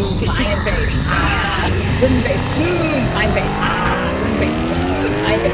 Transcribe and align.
Fine 0.00 0.56
face. 0.64 1.12
Wooden 2.00 2.20
face. 2.22 2.56
Mm, 2.56 3.04
fine 3.12 3.32
face. 3.32 3.44
Ah, 3.60 4.08
wooden 4.22 4.36
face. 4.40 4.56
Fine 5.24 5.40
face. 5.40 5.52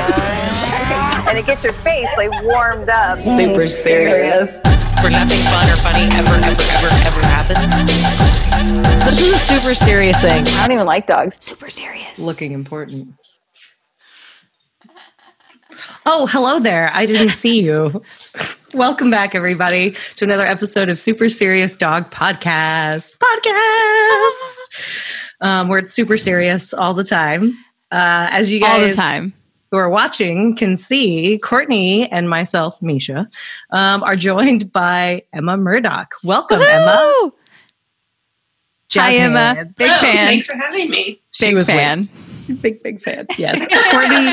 Ah, 0.00 1.28
and 1.28 1.38
it 1.38 1.46
gets 1.46 1.64
your 1.64 1.72
face 1.72 2.08
like 2.16 2.30
warmed 2.44 2.88
up. 2.88 3.18
Super 3.36 3.66
serious. 3.66 4.50
Where 5.02 5.10
nothing 5.10 5.42
fun 5.46 5.68
or 5.70 5.76
funny 5.76 6.02
ever, 6.14 6.34
ever, 6.34 6.62
ever, 6.62 6.88
ever 7.06 7.20
happens. 7.26 7.58
This 9.04 9.20
is 9.20 9.34
a 9.34 9.38
super 9.38 9.74
serious 9.74 10.20
thing. 10.20 10.46
I 10.46 10.62
don't 10.62 10.72
even 10.72 10.86
like 10.86 11.06
dogs. 11.06 11.36
Super 11.40 11.70
serious. 11.70 12.18
Looking 12.18 12.52
important. 12.52 13.14
Oh, 16.04 16.26
hello 16.26 16.58
there. 16.58 16.90
I 16.92 17.06
didn't 17.06 17.30
see 17.30 17.62
you. 17.62 18.02
Welcome 18.74 19.10
back, 19.10 19.34
everybody, 19.34 19.92
to 20.16 20.24
another 20.24 20.44
episode 20.44 20.90
of 20.90 20.98
Super 20.98 21.28
Serious 21.30 21.76
Dog 21.76 22.10
Podcast. 22.10 23.16
Podcast! 23.18 25.34
Um, 25.40 25.68
where 25.68 25.78
it's 25.78 25.92
super 25.92 26.18
serious 26.18 26.74
all 26.74 26.92
the 26.92 27.04
time. 27.04 27.52
Uh, 27.90 28.28
as 28.30 28.52
you 28.52 28.60
guys 28.60 28.82
All 28.82 28.88
the 28.90 28.94
time. 28.94 29.32
who 29.70 29.78
are 29.78 29.88
watching 29.88 30.54
can 30.54 30.76
see, 30.76 31.38
Courtney 31.42 32.10
and 32.12 32.28
myself, 32.28 32.82
Misha, 32.82 33.28
um, 33.70 34.02
are 34.02 34.16
joined 34.16 34.70
by 34.70 35.22
Emma 35.32 35.56
Murdoch. 35.56 36.12
Welcome, 36.22 36.60
Emma. 36.60 37.00
Woo! 37.22 37.30
Hi, 37.30 37.36
Jazz 38.90 39.14
Emma. 39.20 39.64
Big 39.78 39.90
Oh, 39.90 40.00
fan. 40.00 40.26
Thanks 40.26 40.46
for 40.46 40.56
having 40.58 40.90
me. 40.90 41.22
She 41.32 41.46
Big 41.46 41.56
was 41.56 41.66
fan. 41.68 42.04
big 42.62 42.82
big 42.82 42.98
fan 43.02 43.26
yes 43.36 43.68
courtney 43.90 44.32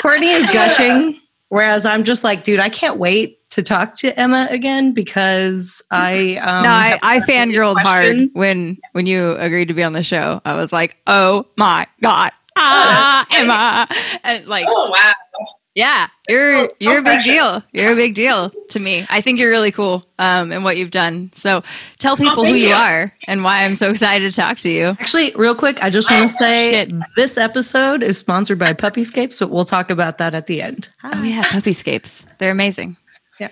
courtney 0.00 0.28
is 0.28 0.48
gushing 0.52 1.18
whereas 1.48 1.86
i'm 1.86 2.04
just 2.04 2.24
like 2.24 2.42
dude 2.42 2.60
i 2.60 2.68
can't 2.68 2.98
wait 2.98 3.38
to 3.50 3.62
talk 3.62 3.94
to 3.94 4.18
emma 4.18 4.46
again 4.50 4.92
because 4.92 5.82
i 5.90 6.36
um 6.36 6.62
no, 6.62 6.70
I, 6.70 6.88
have 6.88 6.98
I 7.02 7.20
so 7.20 7.26
many 7.26 7.52
fangirled 7.52 7.80
hard 7.80 8.30
when 8.34 8.78
when 8.92 9.06
you 9.06 9.32
agreed 9.32 9.68
to 9.68 9.74
be 9.74 9.82
on 9.82 9.92
the 9.92 10.02
show. 10.02 10.40
I 10.44 10.54
was 10.56 10.72
like, 10.72 10.96
oh 11.06 11.46
my 11.56 11.86
god, 12.02 12.30
ah, 12.56 13.26
Emma, 13.32 13.86
and 14.24 14.46
like, 14.46 14.66
Oh 14.68 14.90
wow. 14.90 15.12
Yeah, 15.76 16.08
you're 16.28 16.56
Oh, 16.56 16.68
you're 16.80 16.98
a 16.98 17.02
big 17.02 17.20
pressure. 17.20 17.30
deal. 17.30 17.62
You're 17.72 17.92
a 17.92 17.94
big 17.94 18.14
deal 18.16 18.50
to 18.70 18.80
me. 18.80 19.06
I 19.10 19.20
think 19.20 19.38
you're 19.38 19.50
really 19.50 19.70
cool 19.70 20.02
um, 20.18 20.50
and 20.50 20.64
what 20.64 20.76
you've 20.78 20.90
done. 20.90 21.30
So 21.34 21.62
tell 21.98 22.16
people 22.16 22.44
who 22.46 22.54
you 22.54 22.68
you. 22.68 22.74
are 22.74 23.12
and 23.28 23.44
why 23.44 23.62
I'm 23.64 23.76
so 23.76 23.90
excited 23.90 24.32
to 24.32 24.40
talk 24.40 24.56
to 24.58 24.70
you. 24.70 24.96
actually 24.98 25.32
real 25.36 25.54
quick 25.54 25.82
i 25.84 25.90
just 25.90 26.10
want 26.10 26.22
Oh, 26.24 26.26
to 26.26 26.32
say 26.32 26.70
shit. 26.72 26.92
this 27.14 27.36
episode 27.38 28.02
is 28.02 28.16
sponsored 28.18 28.58
by 28.58 28.72
puppyscapes 28.72 29.38
but 29.38 29.50
we'll 29.50 29.64
talk 29.66 29.90
about 29.90 30.16
that 30.18 30.34
at 30.34 30.46
the 30.46 30.62
end 30.62 30.88
Oh 31.04 31.22
yeah, 31.22 31.42
puppyscapes. 31.54 32.24
They're 32.38 32.50
amazing. 32.50 32.96
Yeah. 33.38 33.50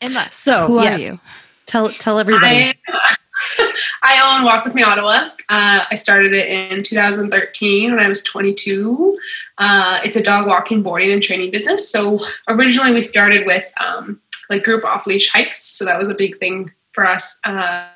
Emma, 0.00 0.26
so 0.32 0.66
who 0.66 0.82
yes 0.82 1.00
are 1.00 1.12
you? 1.12 1.20
tell 1.66 1.88
tell 1.90 2.18
everybody 2.18 2.74
I, 2.88 3.14
I 4.02 4.36
own 4.36 4.44
Walk 4.44 4.64
With 4.64 4.74
Me 4.74 4.82
Ottawa. 4.82 5.30
Uh, 5.48 5.84
I 5.90 5.94
started 5.94 6.32
it 6.32 6.48
in 6.48 6.82
2013 6.82 7.90
when 7.90 8.00
I 8.00 8.08
was 8.08 8.22
22. 8.24 9.18
Uh, 9.58 10.00
it's 10.04 10.16
a 10.16 10.22
dog 10.22 10.46
walking, 10.46 10.82
boarding, 10.82 11.12
and 11.12 11.22
training 11.22 11.50
business. 11.50 11.90
So 11.90 12.20
originally 12.48 12.92
we 12.92 13.00
started 13.00 13.46
with 13.46 13.70
um, 13.84 14.20
like 14.50 14.64
group 14.64 14.84
off 14.84 15.06
leash 15.06 15.32
hikes. 15.32 15.62
So 15.76 15.84
that 15.84 15.98
was 15.98 16.08
a 16.08 16.14
big 16.14 16.38
thing 16.38 16.72
for 16.92 17.04
us. 17.04 17.40
Uh, 17.44 17.86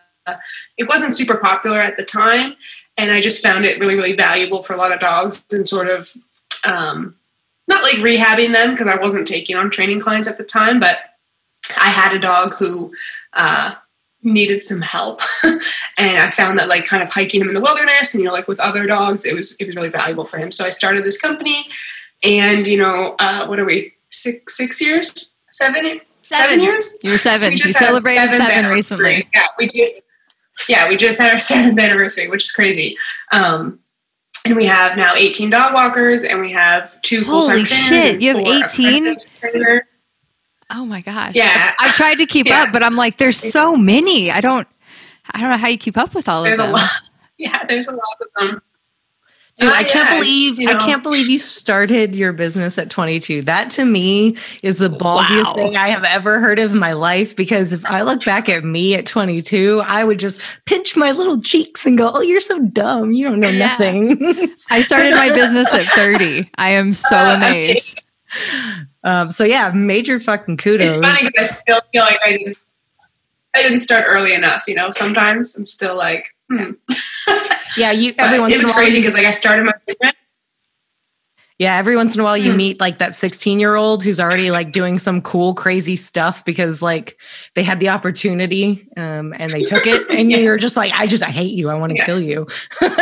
it 0.79 0.89
wasn't 0.89 1.15
super 1.15 1.37
popular 1.37 1.81
at 1.81 1.97
the 1.97 2.05
time, 2.05 2.55
and 2.97 3.11
I 3.11 3.21
just 3.21 3.43
found 3.43 3.65
it 3.65 3.81
really, 3.81 3.97
really 3.97 4.13
valuable 4.13 4.63
for 4.63 4.73
a 4.73 4.77
lot 4.77 4.93
of 4.93 5.01
dogs 5.01 5.45
and 5.51 5.67
sort 5.67 5.89
of 5.89 6.09
um, 6.65 7.17
not 7.67 7.83
like 7.83 7.97
rehabbing 7.97 8.53
them 8.53 8.73
because 8.73 8.87
I 8.87 8.97
wasn't 8.97 9.27
taking 9.27 9.57
on 9.57 9.71
training 9.71 10.01
clients 10.01 10.29
at 10.29 10.39
the 10.39 10.45
time, 10.45 10.79
but 10.79 10.99
I 11.81 11.89
had 11.89 12.15
a 12.15 12.21
dog 12.21 12.55
who 12.55 12.95
uh, 13.33 13.75
needed 14.23 14.63
some 14.63 14.81
help, 14.81 15.21
and 15.99 16.19
I 16.19 16.31
found 16.31 16.59
that 16.59 16.69
like 16.69 16.85
kind 16.85 17.03
of 17.03 17.11
hiking 17.11 17.41
him 17.41 17.49
in 17.49 17.55
the 17.55 17.61
wilderness 17.61 18.15
and 18.15 18.23
you 18.23 18.29
know 18.29 18.33
like 18.33 18.49
with 18.49 18.61
other 18.61 18.87
dogs, 18.87 19.25
it 19.27 19.35
was 19.35 19.57
it 19.59 19.67
was 19.67 19.77
really 19.77 19.89
valuable 19.91 20.25
for 20.25 20.39
him. 20.39 20.53
So 20.53 20.65
I 20.65 20.71
started 20.71 21.05
this 21.05 21.21
company, 21.21 21.67
and 22.23 22.67
you 22.67 22.79
know 22.79 23.17
uh, 23.19 23.47
what 23.47 23.59
are 23.59 23.65
we 23.65 23.95
six 24.09 24.57
six 24.57 24.81
years 24.81 25.35
seven 25.51 26.01
Seven. 26.25 26.61
years 26.61 26.99
you're 27.03 27.19
seven. 27.19 27.49
we 27.49 27.53
You 27.55 27.59
just 27.59 27.77
our 27.77 27.89
celebrated 27.89 28.31
seventh 28.31 28.49
seven 28.49 28.71
recently. 28.71 29.29
Yeah, 29.35 29.47
we 29.59 29.69
just 29.69 30.05
yeah 30.69 30.89
we 30.89 30.97
just 30.97 31.21
had 31.21 31.33
our 31.33 31.39
seventh 31.53 31.79
anniversary, 31.79 32.29
which 32.29 32.45
is 32.45 32.53
crazy. 32.53 32.97
Um, 33.33 33.81
and 34.45 34.57
we 34.57 34.67
have 34.67 34.97
now 34.97 35.15
18 35.15 35.51
dog 35.51 35.73
walkers, 35.73 36.25
and 36.25 36.41
we 36.41 36.51
have 36.51 37.01
two 37.03 37.23
full-time 37.23 37.63
trainers. 37.65 38.03
shit, 38.03 38.21
you 38.21 38.37
have 38.37 38.45
18? 38.45 39.15
Trainers. 39.39 40.05
Oh 40.75 40.85
my 40.87 41.01
gosh. 41.03 41.35
Yeah. 41.35 41.73
I've 41.79 41.95
tried 41.95 42.17
to 42.17 42.27
keep 42.27 42.47
Yeah. 42.49 42.63
up, 42.65 42.73
but 42.73 42.83
I'm 42.83 42.97
like, 42.97 43.19
there's 43.19 43.37
so 43.53 43.75
many. 43.77 44.31
I 44.31 44.41
don't 44.41 44.67
I 45.35 45.41
don't 45.41 45.51
know 45.51 45.57
how 45.57 45.69
you 45.69 45.79
keep 45.79 45.97
up 45.97 46.15
with 46.15 46.29
all 46.29 46.43
There's 46.43 46.59
of 46.59 46.65
a 46.65 46.69
them. 46.69 46.73
lot. 46.77 46.91
Yeah, 47.39 47.65
there's 47.69 47.89
a 47.89 47.93
lot 47.93 48.03
of 48.21 48.27
them. 48.37 48.63
Dude, 49.59 49.69
Uh, 49.69 49.73
I 49.75 49.83
can't 49.85 50.09
yeah, 50.11 50.19
believe 50.19 50.53
it's, 50.53 50.59
you 50.61 50.69
I 50.71 50.75
can't 50.77 51.03
believe 51.03 51.29
you 51.29 51.39
started 51.39 52.15
your 52.15 52.33
business 52.33 52.79
at 52.79 52.89
22. 52.89 53.43
That 53.43 53.69
to 53.71 53.85
me 53.85 54.37
is 54.63 54.79
the 54.79 54.89
ballsiest 54.89 55.45
Wow. 55.45 55.53
thing 55.55 55.77
I 55.77 55.89
have 55.89 56.05
ever 56.05 56.39
heard 56.41 56.59
of 56.61 56.73
in 56.73 56.79
my 56.79 56.93
life. 56.93 57.35
Because 57.37 57.73
if 57.73 57.85
I 57.85 58.03
look 58.03 58.25
back 58.25 58.49
at 58.49 58.63
me 58.65 58.95
at 58.95 59.07
22, 59.07 59.83
I 59.85 60.05
would 60.05 60.21
just 60.21 60.41
pinch 60.67 60.97
my 60.97 61.11
little 61.11 61.41
cheeks 61.43 61.85
and 61.85 61.99
go, 61.99 62.11
"Oh, 62.15 62.23
you're 62.23 62.41
so 62.41 62.61
dumb. 62.61 63.11
You 63.13 63.29
don't 63.29 63.41
know 63.41 63.49
Yeah. 63.49 63.69
nothing." 63.69 64.51
I 64.71 64.83
started 64.83 65.15
my 65.17 65.29
business 65.35 65.69
at 65.73 65.83
30. 65.85 66.45
I 66.59 66.71
am 66.71 66.95
so 66.95 67.17
Uh, 67.17 67.35
amazed. 67.37 68.05
Um, 69.05 69.31
so 69.31 69.45
yeah, 69.45 69.71
major 69.75 70.19
fucking 70.19 70.57
kudos. 70.59 70.93
It's 70.93 71.01
funny 71.01 71.31
because 71.31 71.49
I 71.49 71.51
still 71.51 71.81
feel 71.93 72.03
like 72.03 72.21
I 72.25 72.33
didn't, 72.33 72.59
I 73.55 73.63
didn't 73.63 73.81
start 73.81 74.05
early 74.07 74.35
enough. 74.35 74.65
You 74.69 74.75
know, 74.75 74.91
sometimes 74.91 75.57
I'm 75.57 75.67
still 75.67 75.97
like, 75.97 76.29
hmm. 76.51 76.73
yeah, 77.77 77.91
you. 77.91 78.13
Every 78.19 78.41
once 78.41 78.55
it 78.55 78.59
was 78.59 78.73
crazy 78.73 78.99
because 78.99 79.15
like 79.15 79.27
I 79.27 79.33
started 79.33 79.65
my 79.65 79.73
business. 79.87 80.15
Yeah, 81.59 81.77
every 81.77 81.95
once 81.95 82.17
in 82.17 82.21
a 82.21 82.25
while 82.25 82.37
you 82.37 82.51
hmm. 82.51 82.57
meet 82.57 82.81
like 82.81 82.99
that 82.99 83.15
16 83.15 83.61
year 83.61 83.77
old 83.77 84.03
who's 84.03 84.19
already 84.19 84.51
like 84.51 84.73
doing 84.73 84.99
some 84.99 85.23
cool, 85.23 85.55
crazy 85.55 85.95
stuff 85.95 86.45
because 86.45 86.83
like 86.83 87.17
they 87.55 87.63
had 87.63 87.79
the 87.79 87.89
opportunity 87.89 88.89
um, 88.97 89.33
and 89.39 89.53
they 89.53 89.61
took 89.61 89.87
it. 89.87 90.03
And 90.13 90.31
yeah. 90.31 90.39
you're 90.39 90.59
just 90.59 90.77
like, 90.77 90.93
I 90.93 91.07
just, 91.07 91.23
I 91.23 91.31
hate 91.31 91.53
you. 91.53 91.71
I 91.71 91.75
want 91.75 91.91
to 91.91 91.97
yeah. 91.97 92.05
kill 92.05 92.21
you. 92.21 92.49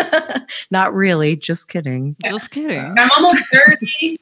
Not 0.71 0.93
really. 0.93 1.37
Just 1.37 1.69
kidding. 1.69 2.17
Just 2.23 2.51
kidding. 2.51 2.99
I'm 2.99 3.11
almost 3.13 3.47
30 3.51 4.19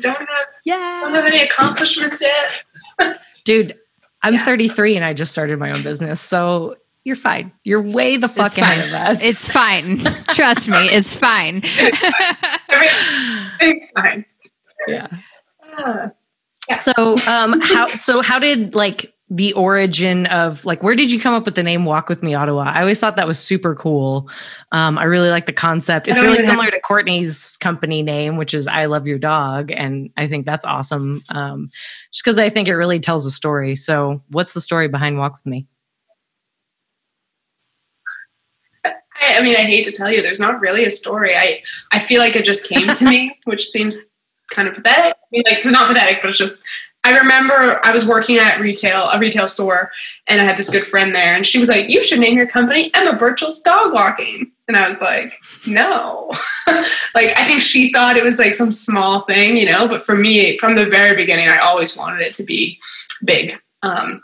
don't 0.00 0.16
have 0.18 1.02
don't 1.02 1.14
have 1.14 1.24
any 1.26 1.40
accomplishments 1.42 2.20
yet. 2.22 3.20
Dude, 3.44 3.78
I'm 4.22 4.34
Yeah. 4.34 4.44
33 4.44 4.96
and 4.96 5.04
I 5.04 5.12
just 5.14 5.32
started 5.32 5.58
my 5.58 5.70
own 5.70 5.82
business. 5.82 6.20
So 6.20 6.76
you're 7.04 7.16
fine. 7.16 7.50
You're 7.64 7.80
way 7.82 8.16
the 8.18 8.28
fuck 8.28 8.48
It's 8.48 8.58
ahead 8.58 8.84
of 8.84 8.90
fine. 8.90 9.06
us. 9.10 9.22
It's 9.24 9.48
fine. 9.50 9.98
Trust 10.34 10.68
me, 10.68 10.76
it's 10.90 11.14
fine. 11.16 11.62
Everything's 12.68 13.90
fine. 13.92 14.24
yeah. 14.86 15.06
Ah. 15.78 16.10
So 16.74 16.92
um 17.26 17.60
how 17.60 17.86
so 17.86 18.22
how 18.22 18.38
did 18.38 18.74
like 18.74 19.12
the 19.32 19.52
origin 19.52 20.26
of 20.26 20.64
like 20.64 20.82
where 20.82 20.96
did 20.96 21.12
you 21.12 21.20
come 21.20 21.34
up 21.34 21.44
with 21.44 21.54
the 21.54 21.62
name 21.62 21.84
Walk 21.84 22.08
with 22.08 22.20
Me 22.20 22.34
Ottawa? 22.34 22.64
I 22.74 22.80
always 22.80 22.98
thought 22.98 23.14
that 23.14 23.28
was 23.28 23.38
super 23.38 23.76
cool. 23.76 24.28
Um 24.72 24.98
I 24.98 25.04
really 25.04 25.30
like 25.30 25.46
the 25.46 25.52
concept. 25.52 26.08
It's 26.08 26.18
really 26.20 26.34
even 26.34 26.46
have- 26.46 26.52
similar 26.54 26.70
to 26.72 26.80
Courtney's 26.80 27.56
company 27.58 28.02
name, 28.02 28.36
which 28.36 28.54
is 28.54 28.66
I 28.66 28.86
Love 28.86 29.06
Your 29.06 29.18
Dog 29.20 29.70
and 29.70 30.10
I 30.16 30.26
think 30.26 30.46
that's 30.46 30.64
awesome. 30.64 31.22
Um 31.32 31.68
just 32.12 32.24
cuz 32.24 32.38
I 32.38 32.48
think 32.48 32.66
it 32.66 32.74
really 32.74 32.98
tells 32.98 33.24
a 33.24 33.30
story. 33.30 33.76
So 33.76 34.18
what's 34.32 34.52
the 34.52 34.60
story 34.60 34.88
behind 34.88 35.18
Walk 35.18 35.34
with 35.36 35.46
Me? 35.46 35.66
I, 38.84 39.38
I 39.38 39.42
mean, 39.42 39.54
I 39.54 39.60
hate 39.60 39.84
to 39.84 39.92
tell 39.92 40.10
you, 40.10 40.22
there's 40.22 40.40
not 40.40 40.60
really 40.60 40.84
a 40.84 40.90
story. 40.90 41.36
I 41.36 41.62
I 41.92 41.98
feel 41.98 42.20
like 42.20 42.36
it 42.36 42.44
just 42.44 42.68
came 42.68 42.92
to 42.92 43.04
me, 43.04 43.38
which 43.44 43.66
seems 43.66 44.12
kind 44.50 44.66
of 44.66 44.74
pathetic. 44.74 45.14
I 45.14 45.26
mean, 45.30 45.42
like 45.46 45.58
it's 45.58 45.68
not 45.70 45.88
pathetic, 45.88 46.20
but 46.22 46.30
it's 46.30 46.38
just. 46.38 46.66
I 47.02 47.16
remember 47.18 47.80
I 47.82 47.92
was 47.92 48.06
working 48.06 48.36
at 48.36 48.60
retail, 48.60 49.08
a 49.08 49.18
retail 49.18 49.48
store, 49.48 49.90
and 50.26 50.40
I 50.40 50.44
had 50.44 50.58
this 50.58 50.68
good 50.68 50.84
friend 50.84 51.14
there, 51.14 51.34
and 51.34 51.46
she 51.46 51.58
was 51.58 51.68
like, 51.68 51.88
"You 51.88 52.02
should 52.02 52.20
name 52.20 52.36
your 52.36 52.46
company 52.46 52.90
Emma 52.94 53.16
Birchall's 53.16 53.62
Dog 53.62 53.94
Walking," 53.94 54.52
and 54.68 54.76
I 54.76 54.86
was 54.86 55.00
like, 55.00 55.32
"No." 55.66 56.30
like 57.14 57.34
I 57.36 57.46
think 57.46 57.62
she 57.62 57.90
thought 57.90 58.18
it 58.18 58.24
was 58.24 58.38
like 58.38 58.52
some 58.52 58.70
small 58.70 59.22
thing, 59.22 59.56
you 59.56 59.66
know, 59.66 59.88
but 59.88 60.04
for 60.04 60.14
me, 60.14 60.58
from 60.58 60.74
the 60.74 60.84
very 60.84 61.16
beginning, 61.16 61.48
I 61.48 61.58
always 61.58 61.96
wanted 61.96 62.20
it 62.20 62.34
to 62.34 62.44
be 62.44 62.78
big. 63.24 63.52
Um, 63.82 64.22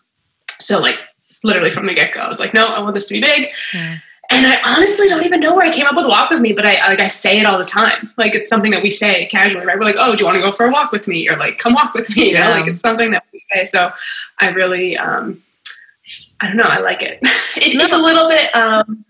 so 0.50 0.79
like 0.79 0.99
literally 1.43 1.70
from 1.70 1.87
the 1.87 1.94
get 1.94 2.12
go, 2.12 2.20
I 2.20 2.29
was 2.29 2.40
like, 2.40 2.52
"No, 2.52 2.67
I 2.67 2.81
want 2.81 2.93
this 2.93 3.08
to 3.08 3.14
be 3.14 3.20
big." 3.20 3.49
Yeah. 3.72 3.96
And 4.31 4.46
I 4.46 4.61
honestly 4.64 5.08
don't 5.08 5.25
even 5.25 5.40
know 5.40 5.55
where 5.55 5.64
I 5.64 5.70
came 5.70 5.87
up 5.87 5.94
with 5.94 6.06
walk 6.06 6.31
with 6.31 6.40
me, 6.40 6.52
but 6.52 6.67
I 6.67 6.75
like 6.88 7.00
I 7.00 7.06
say 7.06 7.38
it 7.38 7.46
all 7.46 7.58
the 7.58 7.64
time. 7.64 8.11
Like 8.17 8.34
it's 8.34 8.49
something 8.49 8.73
that 8.73 8.82
we 8.82 8.90
say 8.90 9.26
casually, 9.26 9.64
right? 9.64 9.78
We're 9.78 9.84
like, 9.84 9.96
"Oh, 9.99 10.14
do 10.17 10.20
you 10.23 10.26
want 10.26 10.37
to 10.37 10.43
go 10.43 10.52
for 10.52 10.67
a 10.67 10.70
walk 10.70 10.90
with 10.93 11.06
me?" 11.06 11.28
Or 11.28 11.37
like, 11.37 11.58
"Come 11.58 11.75
walk 11.75 11.94
with 11.94 12.14
me." 12.17 12.28
You 12.28 12.34
know, 12.34 12.40
Yeah. 12.40 12.50
like 12.50 12.67
it's 12.67 12.82
something 12.82 13.11
that 13.12 13.25
we 13.32 13.38
say. 13.50 13.64
So 13.64 13.93
I 14.40 14.49
really, 14.50 14.96
um, 14.99 15.43
I 16.40 16.49
don't 16.49 16.56
know, 16.56 16.64
I 16.64 16.78
like 16.81 17.02
it. 17.02 17.19
it 17.23 17.81
it's 17.81 17.93
a 17.93 17.99
little 17.99 18.28
bit 18.28 18.55
um, 18.55 19.05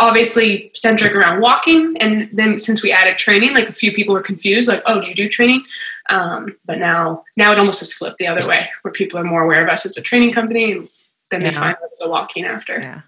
obviously 0.00 0.70
centric 0.74 1.14
around 1.14 1.40
walking, 1.40 1.96
and 1.98 2.28
then 2.32 2.58
since 2.58 2.82
we 2.82 2.90
added 2.92 3.18
training, 3.18 3.54
like 3.54 3.68
a 3.68 3.72
few 3.72 3.92
people 3.92 4.14
were 4.14 4.22
confused, 4.22 4.68
like, 4.68 4.82
"Oh, 4.86 5.00
do 5.00 5.06
you 5.06 5.14
do 5.14 5.28
training?" 5.28 5.64
Um, 6.08 6.56
but 6.66 6.78
now, 6.78 7.22
now 7.36 7.52
it 7.52 7.58
almost 7.58 7.80
has 7.80 7.92
flipped 7.92 8.18
the 8.18 8.26
other 8.26 8.46
way, 8.46 8.68
where 8.82 8.92
people 8.92 9.18
are 9.20 9.24
more 9.24 9.44
aware 9.44 9.62
of 9.62 9.68
us 9.70 9.86
as 9.86 9.96
a 9.96 10.02
training 10.02 10.32
company, 10.32 10.72
and 10.72 10.88
then 11.30 11.44
they 11.44 11.52
find 11.52 11.76
the 12.00 12.08
walking 12.08 12.44
after. 12.44 12.80
Yeah. 12.80 13.00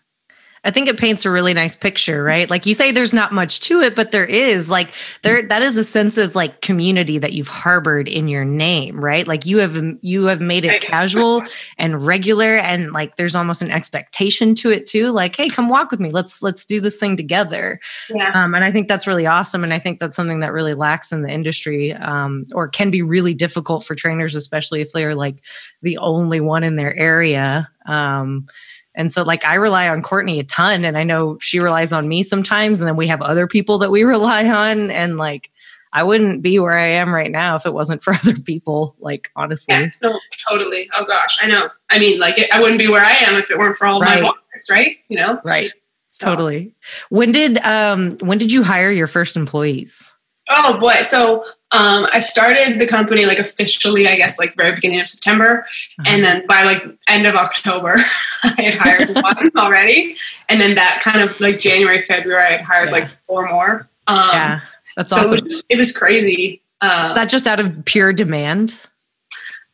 I 0.65 0.71
think 0.71 0.89
it 0.89 0.99
paints 0.99 1.27
a 1.27 1.31
really 1.31 1.53
nice 1.53 1.77
picture, 1.77 2.25
right? 2.25 2.49
Like 2.49 2.65
you 2.65 2.73
say, 2.73 2.91
there's 2.91 3.13
not 3.13 3.33
much 3.33 3.61
to 3.61 3.83
it, 3.83 3.95
but 3.95 4.13
there 4.13 4.25
is. 4.25 4.71
Like 4.71 4.91
there, 5.23 5.47
that 5.47 5.61
is 5.63 5.77
a 5.77 5.85
sense 5.85 6.17
of 6.17 6.35
like 6.35 6.63
community 6.63 7.19
that 7.19 7.35
you've 7.35 7.49
harbored 7.49 8.09
in 8.09 8.29
your 8.29 8.47
name, 8.47 8.99
right? 9.05 9.27
Like 9.29 9.45
you 9.45 9.59
have 9.59 9.77
you 10.01 10.27
have 10.27 10.41
made 10.41 10.65
it 10.65 10.81
casual 10.81 11.43
and 11.77 12.07
regular, 12.07 12.57
and 12.57 12.93
like 12.93 13.17
there's 13.17 13.37
almost 13.37 13.61
an 13.61 13.71
expectation 13.71 14.55
to 14.57 14.71
it 14.71 14.87
too. 14.87 15.11
Like, 15.11 15.37
hey, 15.37 15.51
come 15.51 15.69
walk 15.69 15.91
with 15.91 16.01
me. 16.01 16.11
Let's 16.11 16.43
let's 16.43 16.65
do 16.65 16.81
this 16.81 16.97
thing 16.99 17.17
together. 17.17 17.79
Yeah. 18.09 18.31
Um, 18.35 18.55
and 18.55 18.65
I 18.65 18.73
think 18.73 18.89
that's 18.89 19.07
really 19.07 19.27
awesome, 19.27 19.65
and 19.65 19.75
I 19.75 19.79
think 19.79 20.01
that's 20.01 20.17
something 20.17 20.41
that 20.41 20.53
really 20.53 20.75
lacks 20.75 21.13
in 21.13 21.23
the 21.23 21.31
industry, 21.31 21.93
um, 21.93 22.47
or 22.53 22.69
can 22.69 22.91
be 22.91 23.03
really 23.03 23.35
difficult 23.35 23.85
for 23.85 23.95
trainers, 23.95 24.35
especially 24.35 24.81
if 24.81 24.93
they're 24.93 25.15
like 25.15 25.37
the 25.83 25.99
only 25.99 26.41
one 26.41 26.65
in 26.65 26.77
their 26.77 26.97
area. 26.97 27.69
Um, 27.87 28.47
and 28.95 29.11
so, 29.11 29.23
like, 29.23 29.45
I 29.45 29.55
rely 29.55 29.89
on 29.89 30.03
Courtney 30.03 30.39
a 30.41 30.45
ton, 30.45 30.85
and 30.85 30.97
I 30.97 31.03
know 31.05 31.39
she 31.41 31.59
relies 31.61 31.93
on 31.93 32.09
me 32.09 32.23
sometimes. 32.23 32.81
And 32.81 32.87
then 32.89 32.97
we 32.97 33.07
have 33.09 33.21
other 33.23 33.47
people 33.47 33.79
that 33.79 33.91
we 33.91 34.03
rely 34.05 34.49
on. 34.49 34.91
And 34.91 35.17
like, 35.17 35.51
I 35.93 36.03
wouldn't 36.03 36.43
be 36.43 36.59
where 36.59 36.77
I 36.77 36.87
am 36.89 37.15
right 37.15 37.31
now 37.31 37.55
if 37.57 37.67
it 37.67 37.73
wasn't 37.75 38.03
for 38.03 38.15
other 38.23 38.35
people, 38.39 38.97
like, 38.99 39.31
honestly. 39.37 39.75
Yeah, 39.75 39.91
no, 40.03 40.19
totally. 40.49 40.89
Oh 40.99 41.05
gosh, 41.05 41.39
I 41.43 41.47
know. 41.47 41.69
I 41.91 41.99
mean, 41.99 42.19
like, 42.19 42.39
it, 42.39 42.53
I 42.53 42.61
wouldn't 42.61 42.79
be 42.81 42.89
where 42.89 43.05
I 43.05 43.13
am 43.13 43.37
if 43.37 43.51
it 43.51 43.59
weren't 43.59 43.77
for 43.77 43.87
all 43.87 44.01
Right. 44.01 44.21
my 44.21 44.25
walkers, 44.29 44.69
right? 44.71 44.97
You 45.09 45.19
know, 45.19 45.41
Right. 45.47 45.71
So- 46.07 46.27
Totally. 46.27 46.73
When 47.11 47.33
did 47.33 47.59
um 47.59 48.17
when 48.19 48.39
did 48.39 48.53
you 48.53 48.63
hire 48.63 48.91
your 48.93 49.09
first 49.09 49.37
employees? 49.37 50.14
Oh 50.49 50.79
boy. 50.79 50.95
So 51.03 51.45
um, 51.71 52.07
I 52.13 52.21
started 52.21 52.79
the 52.79 52.87
company 52.87 53.27
like 53.27 53.39
officially, 53.39 54.07
I 54.07 54.17
guess, 54.17 54.39
like 54.39 54.55
very 54.57 54.75
beginning 54.75 55.01
of 55.01 55.09
September, 55.09 55.67
and 56.07 56.25
then 56.25 56.47
by 56.47 56.63
like 56.65 56.83
end 57.09 57.27
of 57.27 57.35
October, 57.35 57.95
I 58.45 58.63
had 58.63 58.75
hired 58.75 59.15
one 59.23 59.51
already, 59.57 60.17
and 60.49 60.61
then 60.61 60.75
that 60.77 61.01
kind 61.03 61.21
of 61.23 61.41
like 61.41 61.61
January, 61.61 62.01
February, 62.03 62.43
I 62.45 62.51
had 62.53 62.61
hired 62.61 62.87
Yeah. 62.89 62.93
like 62.93 63.11
four 63.11 63.49
more. 63.49 63.89
Um, 64.07 64.29
yeah. 64.33 64.61
That's 64.97 65.13
so 65.13 65.21
awesome. 65.23 65.39
it, 65.39 65.43
was, 65.45 65.65
it 65.71 65.77
was 65.79 65.97
crazy. 65.97 66.61
Uh, 66.81 67.07
Is 67.09 67.15
that 67.17 67.29
just 67.31 67.47
out 67.47 67.59
of 67.59 67.85
pure 67.87 68.13
demand? 68.13 68.87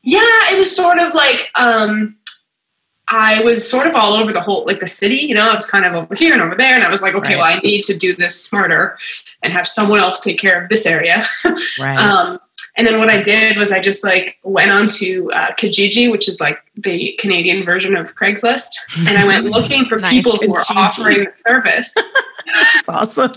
Yeah, 0.03 0.21
it 0.53 0.59
was 0.59 0.75
sort 0.75 0.99
of 0.99 1.13
like 1.15 1.49
um 1.57 2.17
I 3.11 3.43
was 3.43 3.69
sort 3.69 3.87
of 3.87 3.95
all 3.95 4.15
over 4.15 4.33
the 4.33 4.41
whole 4.41 4.65
like 4.67 4.81
the 4.81 4.87
city, 4.87 5.17
you 5.17 5.35
know, 5.35 5.51
I 5.51 5.55
was 5.55 5.69
kind 5.69 5.85
of 5.85 5.95
over 5.95 6.15
here 6.15 6.33
and 6.33 6.41
over 6.43 6.55
there 6.55 6.75
and 6.75 6.85
I 6.85 6.89
was 6.91 7.03
like, 7.03 7.15
okay, 7.15 7.35
Right. 7.35 7.39
well 7.39 7.57
I 7.57 7.61
need 7.61 7.83
to 7.85 7.97
do 7.97 8.15
this 8.15 8.43
smarter 8.43 8.97
and 9.43 9.53
have 9.53 9.67
someone 9.67 9.99
else 10.01 10.21
take 10.21 10.39
care 10.39 10.63
of 10.63 10.69
this 10.69 10.87
area. 10.87 11.25
Right. 11.81 11.99
um 11.99 12.39
and 12.77 12.87
then 12.87 12.99
what 13.01 13.11
I 13.11 13.21
did 13.23 13.57
was 13.59 13.73
I 13.73 13.81
just 13.81 14.05
like 14.05 14.39
went 14.45 14.71
on 14.71 14.87
to 15.01 15.31
uh, 15.33 15.51
Kijiji, 15.61 16.09
which 16.11 16.29
is 16.29 16.41
like 16.41 16.61
the 16.77 17.15
Canadian 17.19 17.65
version 17.65 17.97
of 17.97 18.15
Craigslist, 18.15 18.69
and 19.09 19.19
I 19.19 19.27
went 19.27 19.47
looking 19.47 19.87
for 19.87 19.99
Nice. 20.01 20.13
people 20.13 20.37
who 20.37 20.49
were 20.51 20.63
offering 20.77 21.25
the 21.25 21.33
service. 21.35 21.93
That's 22.75 22.89
awesome. 22.89 23.33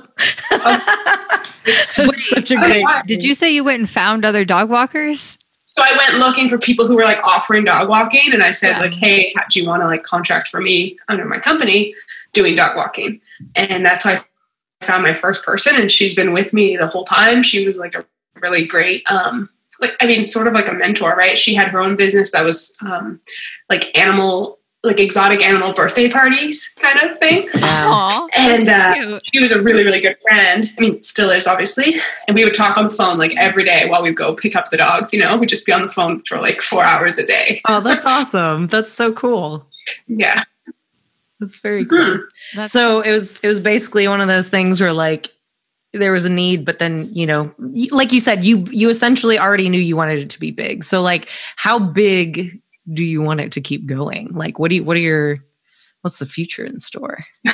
That's 0.51 2.29
such 2.29 2.51
a 2.51 2.55
great. 2.55 2.85
Did 3.07 3.23
you 3.23 3.33
say 3.33 3.51
you 3.51 3.63
went 3.63 3.79
and 3.79 3.89
found 3.89 4.23
other 4.23 4.45
dog 4.45 4.69
walkers? 4.69 5.37
So 5.75 5.83
I 5.83 5.97
went 5.97 6.19
looking 6.19 6.49
for 6.49 6.57
people 6.57 6.85
who 6.87 6.95
were 6.95 7.03
like 7.03 7.23
offering 7.23 7.63
dog 7.63 7.89
walking, 7.89 8.31
and 8.31 8.43
I 8.43 8.51
said 8.51 8.71
Yeah. 8.73 8.79
like, 8.81 8.93
"Hey, 8.93 9.33
how, 9.35 9.43
do 9.49 9.59
you 9.59 9.67
want 9.67 9.81
to 9.81 9.87
like 9.87 10.03
contract 10.03 10.47
for 10.49 10.61
me 10.61 10.97
under 11.09 11.25
my 11.25 11.39
company 11.39 11.95
doing 12.31 12.55
dog 12.55 12.75
walking?" 12.75 13.19
And 13.55 13.85
that's 13.85 14.03
how 14.03 14.11
I 14.11 14.23
found 14.81 15.03
my 15.03 15.13
first 15.13 15.43
person, 15.43 15.75
and 15.75 15.89
she's 15.91 16.15
been 16.15 16.31
with 16.33 16.53
me 16.53 16.77
the 16.77 16.87
whole 16.87 17.05
time. 17.05 17.41
She 17.43 17.65
was 17.65 17.77
like 17.79 17.95
a 17.95 18.05
really 18.41 18.65
great, 18.67 19.03
um, 19.09 19.49
like 19.79 19.95
I 19.99 20.05
mean, 20.05 20.25
sort 20.25 20.47
of 20.47 20.53
like 20.53 20.67
a 20.67 20.73
mentor, 20.73 21.15
right? 21.15 21.37
She 21.37 21.55
had 21.55 21.69
her 21.69 21.79
own 21.79 21.95
business 21.95 22.31
that 22.33 22.45
was 22.45 22.77
um, 22.85 23.19
like 23.69 23.97
animal, 23.97 24.59
like 24.85 24.99
exotic 24.99 25.41
animal 25.41 25.71
birthday 25.73 26.09
parties 26.09 26.75
kind 26.81 26.99
of 27.09 27.17
thing. 27.17 27.43
Yeah. 27.55 27.87
Aw, 27.89 28.27
And 28.37 28.67
uh, 28.67 29.19
she 29.33 29.41
was 29.41 29.51
a 29.53 29.61
really, 29.61 29.85
really 29.85 30.01
good 30.01 30.17
friend. 30.19 30.65
I 30.77 30.81
mean, 30.81 31.01
still 31.01 31.29
is 31.29 31.47
obviously. 31.47 31.95
And 32.27 32.35
we 32.35 32.43
would 32.43 32.53
talk 32.53 32.77
on 32.77 32.83
the 32.85 32.89
phone 32.89 33.17
like 33.17 33.33
every 33.37 33.63
day 33.63 33.87
while 33.89 34.01
we'd 34.03 34.17
go 34.17 34.35
pick 34.35 34.55
up 34.57 34.69
the 34.71 34.77
dogs. 34.77 35.13
You 35.13 35.19
know, 35.21 35.37
we'd 35.37 35.47
just 35.49 35.65
be 35.65 35.71
on 35.71 35.83
the 35.83 35.89
phone 35.89 36.21
for 36.27 36.37
like 36.39 36.61
four 36.61 36.83
hours 36.83 37.17
a 37.17 37.25
day. 37.25 37.61
Oh, 37.67 37.79
that's 37.79 38.05
awesome. 38.07 38.67
That's 38.67 38.91
so 38.91 39.13
cool. 39.13 39.65
Yeah. 40.07 40.43
That's 41.39 41.59
very 41.59 41.85
cool. 41.85 41.99
Mhm. 41.99 42.21
That's- 42.53 42.71
so 42.71 42.99
it 43.01 43.11
was 43.11 43.37
it 43.41 43.47
was 43.47 43.59
basically 43.61 44.07
one 44.09 44.19
of 44.21 44.27
those 44.27 44.49
things 44.49 44.79
where 44.81 44.93
like 44.93 45.29
there 45.93 46.11
was 46.11 46.25
a 46.25 46.31
need 46.31 46.65
but 46.65 46.79
then 46.79 47.07
you 47.13 47.27
know 47.27 47.53
like 47.91 48.11
you 48.11 48.19
said 48.19 48.43
you 48.43 48.65
you 48.71 48.89
essentially 48.89 49.37
already 49.37 49.69
knew 49.69 49.79
you 49.79 49.95
wanted 49.95 50.17
it 50.17 50.29
to 50.31 50.39
be 50.39 50.49
big 50.49 50.83
so 50.83 51.03
like 51.03 51.29
how 51.55 51.77
big 51.77 52.59
do 52.91 53.05
you 53.05 53.21
want 53.21 53.39
it 53.39 53.51
to 53.51 53.61
keep 53.61 53.85
going 53.85 54.27
like 54.33 54.59
what 54.59 54.69
do 54.69 54.75
you 54.75 54.83
what 54.83 54.97
are 54.97 55.01
your 55.01 55.37
what's 56.01 56.19
the 56.19 56.25
future 56.25 56.65
in 56.65 56.79
store 56.79 57.23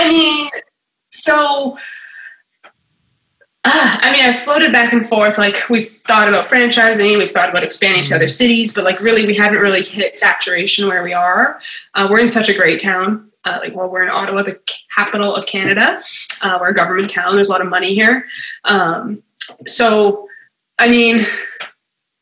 I 0.00 0.08
mean, 0.08 0.50
so. 1.10 1.76
Uh, 3.62 3.98
I 4.00 4.12
mean, 4.12 4.24
I've 4.24 4.36
floated 4.36 4.72
back 4.72 4.94
and 4.94 5.06
forth. 5.06 5.36
Like, 5.36 5.68
we've 5.68 5.88
thought 6.08 6.30
about 6.30 6.46
franchising, 6.46 7.18
we've 7.18 7.30
thought 7.30 7.50
about 7.50 7.62
expanding 7.62 8.04
to 8.04 8.14
other 8.14 8.28
cities, 8.28 8.74
but 8.74 8.84
like, 8.84 9.00
really, 9.00 9.26
we 9.26 9.34
haven't 9.34 9.58
really 9.58 9.82
hit 9.82 10.16
saturation 10.16 10.88
where 10.88 11.02
we 11.02 11.12
are. 11.12 11.60
Uh, 11.94 12.08
we're 12.10 12.20
in 12.20 12.30
such 12.30 12.48
a 12.48 12.54
great 12.54 12.80
town. 12.80 13.30
Uh, 13.44 13.58
like, 13.62 13.76
well, 13.76 13.90
we're 13.90 14.02
in 14.02 14.10
Ottawa, 14.10 14.42
the 14.42 14.58
capital 14.96 15.34
of 15.34 15.46
Canada. 15.46 16.02
Uh, 16.42 16.56
we're 16.58 16.70
a 16.70 16.74
government 16.74 17.10
town. 17.10 17.34
There's 17.34 17.48
a 17.48 17.52
lot 17.52 17.60
of 17.60 17.68
money 17.68 17.94
here. 17.94 18.24
Um, 18.64 19.22
so, 19.66 20.26
I 20.78 20.88
mean, 20.88 21.20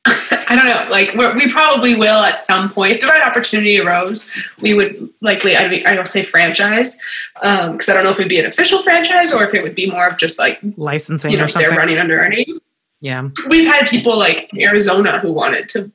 I 0.49 0.57
don't 0.57 0.67
know. 0.67 0.91
Like, 0.91 1.15
we're, 1.15 1.35
we 1.37 1.51
probably 1.51 1.95
will 1.95 2.23
at 2.23 2.39
some 2.39 2.71
point. 2.71 2.93
If 2.93 3.01
the 3.01 3.07
right 3.07 3.23
opportunity 3.23 3.79
arose, 3.81 4.53
we 4.61 4.75
would 4.75 5.11
likely, 5.21 5.57
I, 5.57 5.69
mean, 5.69 5.87
I 5.87 5.95
don't 5.95 6.09
say 6.09 6.23
franchise, 6.23 7.01
because 7.35 7.89
I 7.89 7.95
don't 7.95 8.05
know 8.05 8.11
if 8.11 8.19
it'd 8.19 8.29
be 8.29 8.39
an 8.39 8.47
official 8.47 8.81
franchise 8.81 9.33
or 9.33 9.45
if 9.45 9.55
it 9.55 9.63
would 9.63 9.75
be 9.75 9.91
more 9.91 10.09
of 10.09 10.19
just 10.19 10.39
like, 10.39 10.59
licensing 10.77 11.31
you 11.31 11.37
know, 11.37 11.45
or 11.45 11.49
they're 11.49 11.71
running 11.71 11.99
under 11.99 12.21
our 12.21 12.29
name. 12.29 12.61
yeah 13.01 13.29
We've 13.49 13.67
had 13.67 13.87
people 13.89 14.19
like 14.19 14.53
in 14.53 14.63
Arizona 14.63 15.19
who 15.19 15.33
wanted 15.33 15.69
to 15.71 15.93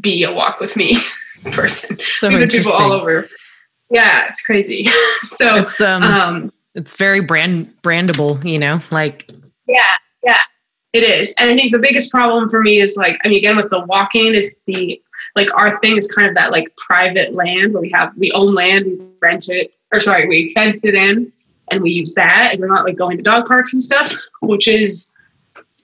be 0.00 0.24
a 0.24 0.32
walk 0.32 0.60
with 0.60 0.76
me 0.76 0.96
person. 1.52 1.98
so 1.98 2.28
We've 2.28 2.40
had 2.40 2.50
people 2.50 2.72
all 2.72 2.92
over. 2.92 3.28
Yeah, 3.90 4.26
it's 4.28 4.44
crazy. 4.44 4.86
so, 5.20 5.56
it's 5.56 5.80
um 5.80 6.02
um, 6.02 6.52
it's 6.74 6.96
very 6.96 7.20
brand 7.20 7.72
brandable 7.82 8.44
you 8.44 8.58
know 8.58 8.80
like 8.90 9.30
Yeah, 9.66 9.82
yeah, 10.24 10.40
it 10.96 11.04
is. 11.04 11.34
And 11.38 11.50
I 11.50 11.54
think 11.54 11.72
the 11.72 11.78
biggest 11.78 12.10
problem 12.10 12.48
for 12.48 12.60
me 12.62 12.78
is 12.80 12.96
like, 12.96 13.18
I 13.24 13.28
mean, 13.28 13.38
again, 13.38 13.56
with 13.56 13.68
the 13.70 13.84
walking 13.84 14.34
is 14.34 14.60
the 14.66 15.00
like 15.34 15.54
our 15.56 15.76
thing 15.78 15.96
is 15.96 16.12
kind 16.12 16.28
of 16.28 16.34
that 16.34 16.50
like 16.50 16.74
private 16.76 17.34
land 17.34 17.72
where 17.72 17.80
we 17.82 17.90
have 17.92 18.12
we 18.16 18.30
own 18.32 18.54
land, 18.54 18.86
we 18.86 18.98
rent 19.22 19.48
it, 19.48 19.72
or 19.92 20.00
sorry, 20.00 20.26
we 20.28 20.48
fenced 20.54 20.84
it 20.84 20.94
in, 20.94 21.32
and 21.70 21.82
we 21.82 21.90
use 21.90 22.14
that, 22.14 22.50
and 22.52 22.60
we're 22.60 22.66
not 22.68 22.84
like 22.84 22.96
going 22.96 23.16
to 23.16 23.22
dog 23.22 23.46
parks 23.46 23.72
and 23.72 23.82
stuff, 23.82 24.12
which 24.42 24.66
is 24.68 25.14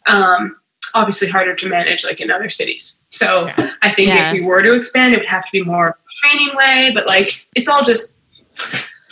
um, 0.07 0.57
obviously 0.95 1.29
harder 1.29 1.55
to 1.55 1.69
manage 1.69 2.05
like 2.05 2.21
in 2.21 2.31
other 2.31 2.49
cities. 2.49 3.05
So 3.11 3.51
I 3.83 3.91
think 3.91 4.09
Yeah. 4.09 4.33
if 4.33 4.41
we 4.41 4.45
were 4.45 4.63
to 4.63 4.75
expand, 4.75 5.15
it 5.15 5.19
would 5.19 5.29
have 5.29 5.45
to 5.45 5.53
be 5.53 5.63
more 5.63 5.97
training 6.21 6.51
way, 6.57 6.91
but 6.95 7.07
like 7.09 7.29
it's 7.55 7.69
all 7.69 7.83
just 7.83 8.19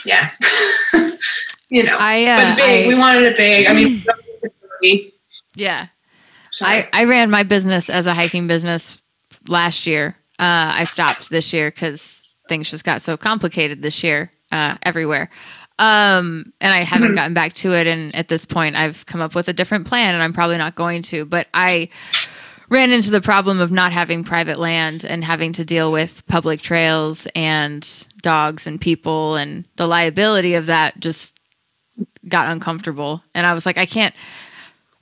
yeah, 0.04 0.30
you 1.70 1.82
know. 1.82 1.96
I, 1.98 2.24
uh, 2.26 2.50
but 2.50 2.56
big, 2.58 2.84
I- 2.84 2.88
we 2.88 2.94
wanted 2.98 3.22
it 3.24 3.36
big. 3.36 3.66
I 3.66 3.72
mean, 3.74 4.00
facility, 4.40 5.12
Yeah. 5.54 5.88
so- 6.52 6.66
I, 6.66 6.88
I 6.92 7.04
ran 7.04 7.30
my 7.30 7.42
business 7.42 7.90
as 7.90 8.06
a 8.06 8.14
hiking 8.14 8.46
business 8.46 9.00
last 9.48 9.86
year. 9.86 10.16
Uh, 10.38 10.72
I 10.74 10.84
stopped 10.84 11.28
this 11.30 11.52
year 11.52 11.70
because 11.70 12.22
things 12.48 12.70
just 12.70 12.84
got 12.84 13.02
so 13.02 13.16
complicated 13.16 13.82
this 13.82 14.02
year 14.02 14.32
uh, 14.50 14.76
everywhere. 14.82 15.30
Um, 15.78 16.52
and 16.60 16.72
I 16.74 16.78
haven't 16.80 17.12
Mhm. 17.12 17.14
gotten 17.14 17.34
back 17.34 17.54
to 17.54 17.74
it. 17.74 17.86
And 17.86 18.14
at 18.14 18.28
this 18.28 18.44
point, 18.44 18.76
I've 18.76 19.06
come 19.06 19.20
up 19.20 19.34
with 19.34 19.48
a 19.48 19.52
different 19.52 19.86
plan, 19.86 20.14
and 20.14 20.22
I'm 20.22 20.32
probably 20.32 20.58
not 20.58 20.74
going 20.74 21.02
to. 21.04 21.24
But 21.24 21.46
I 21.54 21.88
ran 22.68 22.90
into 22.92 23.10
the 23.10 23.20
problem 23.20 23.60
of 23.60 23.70
not 23.70 23.92
having 23.92 24.22
private 24.24 24.58
land 24.58 25.04
and 25.04 25.24
having 25.24 25.52
to 25.54 25.64
deal 25.64 25.90
with 25.90 26.26
public 26.26 26.60
trails 26.60 27.26
and 27.34 27.88
dogs 28.22 28.66
and 28.66 28.80
people, 28.80 29.36
and 29.36 29.64
the 29.76 29.86
liability 29.88 30.54
of 30.54 30.66
that 30.66 30.98
just 31.00 31.32
got 32.28 32.48
uncomfortable. 32.48 33.22
And 33.34 33.46
I 33.46 33.54
was 33.54 33.64
like, 33.66 33.78
I 33.78 33.86
can't. 33.86 34.14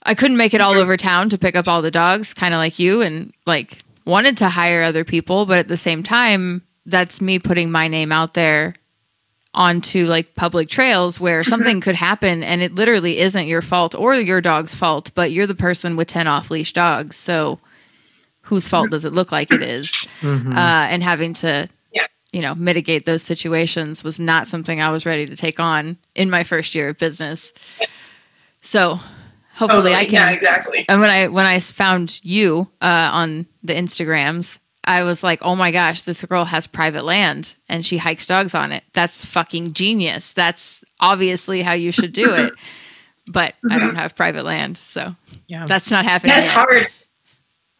I 0.02 0.14
couldn't 0.14 0.36
make 0.36 0.54
it 0.54 0.60
all 0.60 0.74
over 0.74 0.96
town 0.96 1.30
to 1.30 1.38
pick 1.38 1.56
up 1.56 1.68
all 1.68 1.82
the 1.82 1.90
dogs, 1.90 2.32
kind 2.34 2.54
of 2.54 2.58
like 2.58 2.78
you, 2.78 3.02
and 3.02 3.32
like 3.46 3.78
wanted 4.06 4.38
to 4.38 4.48
hire 4.48 4.82
other 4.82 5.04
people, 5.04 5.44
but 5.46 5.58
at 5.58 5.68
the 5.68 5.76
same 5.76 6.02
time, 6.02 6.62
that's 6.86 7.20
me 7.20 7.38
putting 7.38 7.70
my 7.70 7.88
name 7.88 8.10
out 8.12 8.34
there 8.34 8.72
onto 9.54 10.06
like 10.06 10.34
public 10.34 10.68
trails 10.68 11.18
where 11.18 11.42
something 11.42 11.80
could 11.80 11.94
happen 11.96 12.42
and 12.44 12.62
it 12.62 12.74
literally 12.74 13.18
isn't 13.18 13.46
your 13.48 13.60
fault 13.62 13.94
or 13.94 14.14
your 14.14 14.40
dog's 14.40 14.74
fault, 14.74 15.10
but 15.14 15.32
you're 15.32 15.46
the 15.46 15.54
person 15.54 15.96
with 15.96 16.06
10 16.08 16.26
off 16.28 16.50
leash 16.50 16.72
dogs. 16.72 17.16
So 17.16 17.58
whose 18.42 18.68
fault 18.68 18.90
does 18.90 19.04
it 19.04 19.12
look 19.12 19.32
like 19.32 19.52
it 19.52 19.66
is? 19.66 19.90
mhm. 20.20 20.52
Uh, 20.54 20.88
and 20.90 21.02
having 21.02 21.34
to, 21.34 21.68
Yeah. 21.92 22.06
you 22.32 22.40
know, 22.40 22.54
mitigate 22.54 23.04
those 23.04 23.22
situations 23.22 24.04
was 24.04 24.18
not 24.18 24.48
something 24.48 24.80
I 24.80 24.90
was 24.90 25.04
ready 25.04 25.26
to 25.26 25.36
take 25.36 25.58
on 25.60 25.96
in 26.14 26.30
my 26.30 26.44
first 26.44 26.74
year 26.74 26.90
of 26.90 26.98
business. 26.98 27.52
So 28.60 28.98
hopefully 29.58 29.92
I 29.94 30.04
can 30.04 30.14
Yeah, 30.14 30.30
exactly. 30.30 30.84
and 30.88 31.00
when 31.00 31.10
I 31.10 31.28
when 31.28 31.46
I 31.46 31.60
found 31.60 32.20
you 32.24 32.68
uh, 32.80 33.10
on 33.12 33.46
the 33.62 33.74
Instagrams, 33.74 34.58
I 34.84 35.02
was 35.02 35.22
like, 35.22 35.40
oh 35.42 35.54
my 35.56 35.70
gosh, 35.70 36.02
this 36.02 36.24
girl 36.24 36.44
has 36.46 36.66
private 36.66 37.04
land 37.04 37.54
and 37.68 37.84
she 37.84 37.98
hikes 37.98 38.24
dogs 38.26 38.54
on 38.54 38.72
it. 38.72 38.84
That's 38.94 39.24
fucking 39.24 39.74
genius. 39.74 40.32
That's 40.32 40.82
obviously 41.00 41.60
how 41.62 41.74
you 41.74 41.92
should 41.92 42.12
do 42.12 42.32
it. 42.34 42.52
But 43.30 43.52
I 43.70 43.78
don't 43.78 43.96
have 43.96 44.16
private 44.16 44.46
land, 44.46 44.80
so 44.88 45.14
Yeah. 45.48 45.66
that's 45.66 45.90
not 45.90 46.06
happening. 46.06 46.34
That's 46.34 46.48
yet. 46.48 46.54
hard. 46.54 46.88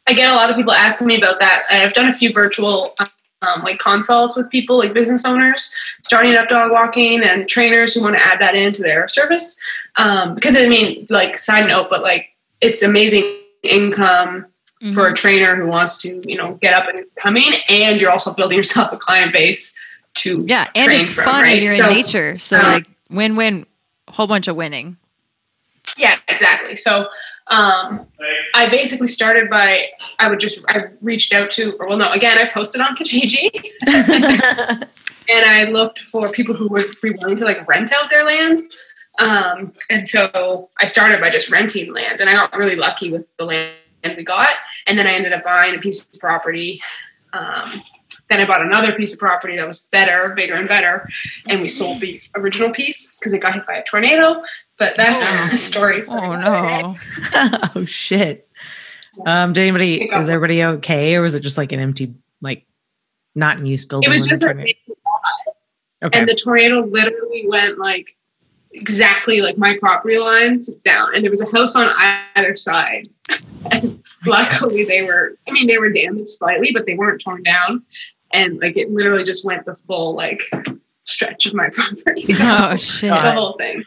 I 0.06 0.12
get 0.12 0.28
a 0.30 0.35
lot 0.35 0.50
of 0.50 0.56
people 0.56 0.73
asking 0.75 1.06
me 1.06 1.16
about 1.16 1.38
that. 1.38 1.64
I've 1.70 1.94
done 1.94 2.06
a 2.06 2.12
few 2.12 2.30
virtual 2.30 2.94
um, 3.42 3.62
like 3.62 3.78
consults 3.78 4.37
with 4.37 4.50
people, 4.50 4.78
like 4.78 4.92
business 4.92 5.25
owners 5.25 5.73
starting 6.04 6.35
up 6.35 6.49
dog 6.49 6.71
walking 6.73 7.23
and 7.23 7.49
trainers 7.49 7.95
who 7.95 8.02
want 8.02 8.16
to 8.16 8.23
add 8.25 8.40
that 8.40 8.54
into 8.54 8.83
their 8.83 9.07
service. 9.09 9.59
Um, 9.97 10.35
because 10.35 10.57
I 10.57 10.66
mean, 10.68 11.07
like 11.11 11.38
side 11.38 11.66
note, 11.68 11.88
but 11.90 12.02
like 12.02 12.30
it's 12.61 12.83
amazing 12.83 13.25
income 13.62 14.47
for 14.95 15.09
Mhm. 15.09 15.11
a 15.11 15.14
trainer 15.14 15.57
who 15.57 15.66
wants 15.66 15.99
to, 16.02 16.23
you 16.28 16.37
know, 16.37 16.57
get 16.62 16.73
up 16.75 16.88
and 16.88 17.04
coming, 17.16 17.52
and 17.68 18.00
you're 18.00 18.11
also 18.11 18.33
building 18.35 18.57
yourself 18.62 18.92
a 18.92 18.97
client 18.97 19.33
base 19.33 19.76
to 20.14 20.45
Yeah, 20.47 20.66
and 20.75 20.85
train 20.87 21.00
it's 21.02 21.12
from, 21.12 21.25
fun 21.25 21.42
right? 21.42 21.52
and 21.54 21.62
you're 21.62 21.71
So- 21.71 21.88
in 21.88 21.95
nature. 21.97 22.38
So 22.38 22.57
uh, 22.59 22.62
like 22.62 22.87
win 23.11 23.37
win, 23.37 23.66
whole 24.09 24.26
bunch 24.26 24.49
of 24.49 24.57
winning. 24.57 24.97
Yeah, 25.97 26.16
exactly. 26.28 26.76
So 26.76 27.09
um, 27.50 28.07
I 28.55 28.69
basically 28.71 29.07
started 29.07 29.49
by 29.49 29.87
I 30.19 30.28
would 30.28 30.40
just 30.40 30.64
I've 30.71 30.90
reached 31.02 31.33
out 31.33 31.50
to 31.52 31.76
or 31.78 31.88
well 31.88 31.99
no 31.99 32.11
again 32.12 32.38
I 32.38 32.49
posted 32.50 32.81
on 32.81 32.95
Kijiji 32.97 33.50
and 35.28 35.45
I 35.45 35.64
looked 35.64 35.99
for 35.99 36.31
people 36.31 36.55
who 36.55 36.69
would 36.69 36.95
be 37.02 37.11
willing 37.11 37.37
to 37.37 37.45
like 37.45 37.67
rent 37.69 37.93
out 37.93 38.11
their 38.11 38.25
land. 38.25 38.62
Um, 39.19 39.73
and 39.90 40.07
so 40.07 40.71
I 40.78 40.87
started 40.87 41.21
by 41.21 41.31
just 41.31 41.50
renting 41.50 41.93
land, 41.93 42.21
and 42.21 42.31
I 42.31 42.35
got 42.35 42.57
really 42.57 42.76
lucky 42.76 43.11
with 43.11 43.28
the 43.37 43.45
land 43.45 43.75
we 44.17 44.25
got. 44.25 44.55
And 44.87 44.99
then 44.99 45.07
I 45.07 45.12
ended 45.12 45.33
up 45.33 45.45
buying 45.45 45.75
a 45.75 45.78
piece 45.78 46.05
of 46.05 46.21
property. 46.21 46.81
Um, 47.33 47.69
then 48.31 48.40
I 48.40 48.47
bought 48.47 48.62
another 48.62 48.93
piece 48.93 49.12
of 49.12 49.19
property 49.19 49.57
that 49.57 49.67
was 49.67 49.88
better, 49.90 50.35
bigger, 50.35 50.55
and 50.55 50.69
better, 50.69 51.09
and 51.49 51.61
we 51.61 51.69
sold 51.69 52.00
the 52.00 52.21
original 52.37 52.71
piece 52.71 53.17
because 53.19 53.35
it 53.35 53.43
got 53.43 53.55
hit 53.55 53.67
by 53.67 53.75
a 53.75 53.85
tornado. 53.85 54.43
But 54.78 54.97
that's 54.97 55.52
a 55.54 55.58
story. 55.58 56.02
For 56.02 56.12
Oh 56.12 56.40
no. 56.40 56.97
oh 57.75 57.85
shit. 57.85 58.49
Um, 59.26 59.52
did 59.52 59.62
anybody 59.62 60.02
It 60.04 60.12
is 60.12 60.28
everybody 60.28 60.62
okay 60.62 61.16
or 61.16 61.23
was 61.23 61.35
it 61.35 61.40
just 61.42 61.58
like 61.58 61.73
an 61.73 61.80
empty 61.80 62.14
like 62.40 62.64
not 63.35 63.58
in 63.58 63.66
use 63.66 63.85
building? 63.85 64.08
It 64.08 64.12
was 64.12 64.26
just 64.26 64.42
the 64.42 64.50
a 64.50 64.52
tornado- 64.54 64.64
big 64.87 64.97
okay. 66.04 66.18
and 66.18 66.28
the 66.28 66.35
tornado 66.35 66.87
literally 66.87 67.44
went 67.49 67.78
like 67.78 68.11
exactly 68.73 69.40
like 69.40 69.58
my 69.58 69.76
property 69.80 70.18
lines 70.18 70.68
down 70.85 71.14
and 71.14 71.25
there 71.25 71.30
was 71.30 71.40
a 71.40 71.50
house 71.56 71.75
on 71.75 71.88
either 72.37 72.54
side 72.54 73.08
and 73.73 74.00
luckily 74.26 74.85
they 74.85 75.02
were 75.02 75.37
i 75.49 75.50
mean 75.52 75.66
they 75.66 75.78
were 75.78 75.90
damaged 75.90 76.28
slightly 76.28 76.70
but 76.73 76.85
they 76.87 76.94
weren't 76.97 77.20
torn 77.20 77.42
down 77.42 77.82
and 78.32 78.61
like 78.61 78.76
it 78.76 78.90
literally 78.90 79.25
just 79.25 79.44
went 79.47 79.64
the 79.64 79.75
full 79.75 80.14
like 80.14 80.42
stretch 81.04 81.47
of 81.47 81.54
my 81.54 81.68
property 81.73 82.26
Oh 82.40 82.76
shit. 82.76 83.11
the 83.11 83.32
whole 83.32 83.56
thing 83.56 83.82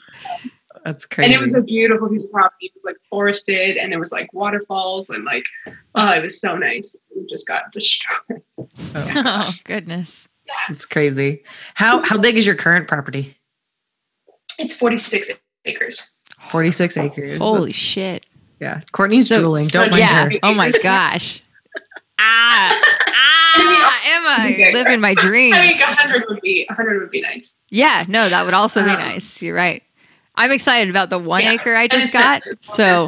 That's 0.85 1.05
crazy. 1.05 1.25
and 1.25 1.33
it 1.33 1.39
was 1.41 1.55
a 1.55 1.61
beautiful 1.63 2.09
piece 2.09 2.25
of 2.25 2.31
property 2.31 2.65
it 2.67 2.71
was 2.73 2.83
like 2.85 2.97
forested 3.09 3.77
and 3.77 3.91
there 3.91 3.99
was 3.99 4.11
like 4.11 4.33
waterfalls 4.33 5.09
and 5.09 5.23
like 5.25 5.45
oh 5.95 6.11
it 6.13 6.23
was 6.23 6.39
so 6.41 6.55
nice 6.57 6.95
it 7.15 7.29
just 7.29 7.47
got 7.47 7.71
destroyed 7.71 8.41
Oh 8.95 9.51
goodness. 9.63 10.27
that's 10.67 10.85
crazy. 10.85 11.43
How 11.75 12.01
how 12.03 12.17
big 12.17 12.35
is 12.37 12.45
your 12.45 12.55
current 12.55 12.87
property? 12.87 13.37
it's 14.59 14.75
46 14.75 15.31
acres 15.65 16.21
46 16.49 16.97
acres. 16.97 17.37
Holy 17.39 17.59
That's- 17.61 17.75
shit. 17.75 18.25
yeah. 18.59 18.81
Courtney's 18.91 19.27
So- 19.27 19.39
drooling. 19.39 19.67
Don't 19.67 19.91
mind 19.91 19.99
yeah. 19.99 20.25
her. 20.29 20.31
Oh 20.43 20.53
my 20.55 20.71
gosh. 20.83 21.43
ah, 22.19 22.81
ah, 23.07 24.01
Emma, 24.05 24.51
Okay. 24.53 24.71
living 24.73 24.99
my 24.99 25.13
dream. 25.13 25.53
i 25.53 25.67
mean 25.67 25.77
100 25.79 26.25
would 26.27 26.41
be 26.41 26.65
100 26.69 26.99
would 27.01 27.11
be 27.11 27.21
nice 27.21 27.55
Yeah, 27.69 28.01
no, 28.09 28.27
that 28.27 28.43
would 28.45 28.53
also 28.55 28.83
be 28.83 28.89
Um, 28.89 28.97
nice. 28.99 29.41
You're 29.41 29.55
right. 29.55 29.83
I'm 30.41 30.51
excited 30.51 30.89
about 30.89 31.09
the 31.11 31.19
one 31.19 31.43
Yeah. 31.43 31.51
acre 31.53 31.75
I 31.75 31.87
just 31.87 32.13
got. 32.13 32.41
So 32.61 33.05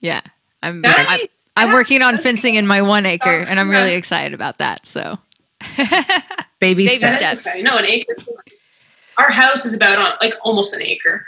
yeah, 0.00 0.20
I'm 0.62 0.76
I'm, 0.76 0.80
Nice. 0.82 1.52
I'm 1.56 1.72
working 1.72 2.00
on 2.02 2.14
That's- 2.14 2.22
fencing 2.32 2.54
in 2.54 2.66
my 2.66 2.82
one 2.82 3.06
acre, 3.06 3.38
That's 3.38 3.50
and 3.50 3.58
I'm 3.58 3.68
really 3.68 3.90
good. 3.90 3.98
excited 3.98 4.34
about 4.34 4.58
that. 4.58 4.86
So 4.86 5.18
Baby, 5.76 6.06
Baby 6.60 6.86
steps. 6.88 7.02
That 7.20 7.32
is 7.32 7.40
steps. 7.40 7.62
No, 7.62 7.76
an 7.76 7.84
acre. 7.86 8.12
is. 8.46 8.60
Our 9.18 9.30
house 9.30 9.64
is 9.64 9.74
about 9.74 9.98
on 9.98 10.14
like 10.20 10.34
almost 10.42 10.74
an 10.74 10.82
acre, 10.82 11.26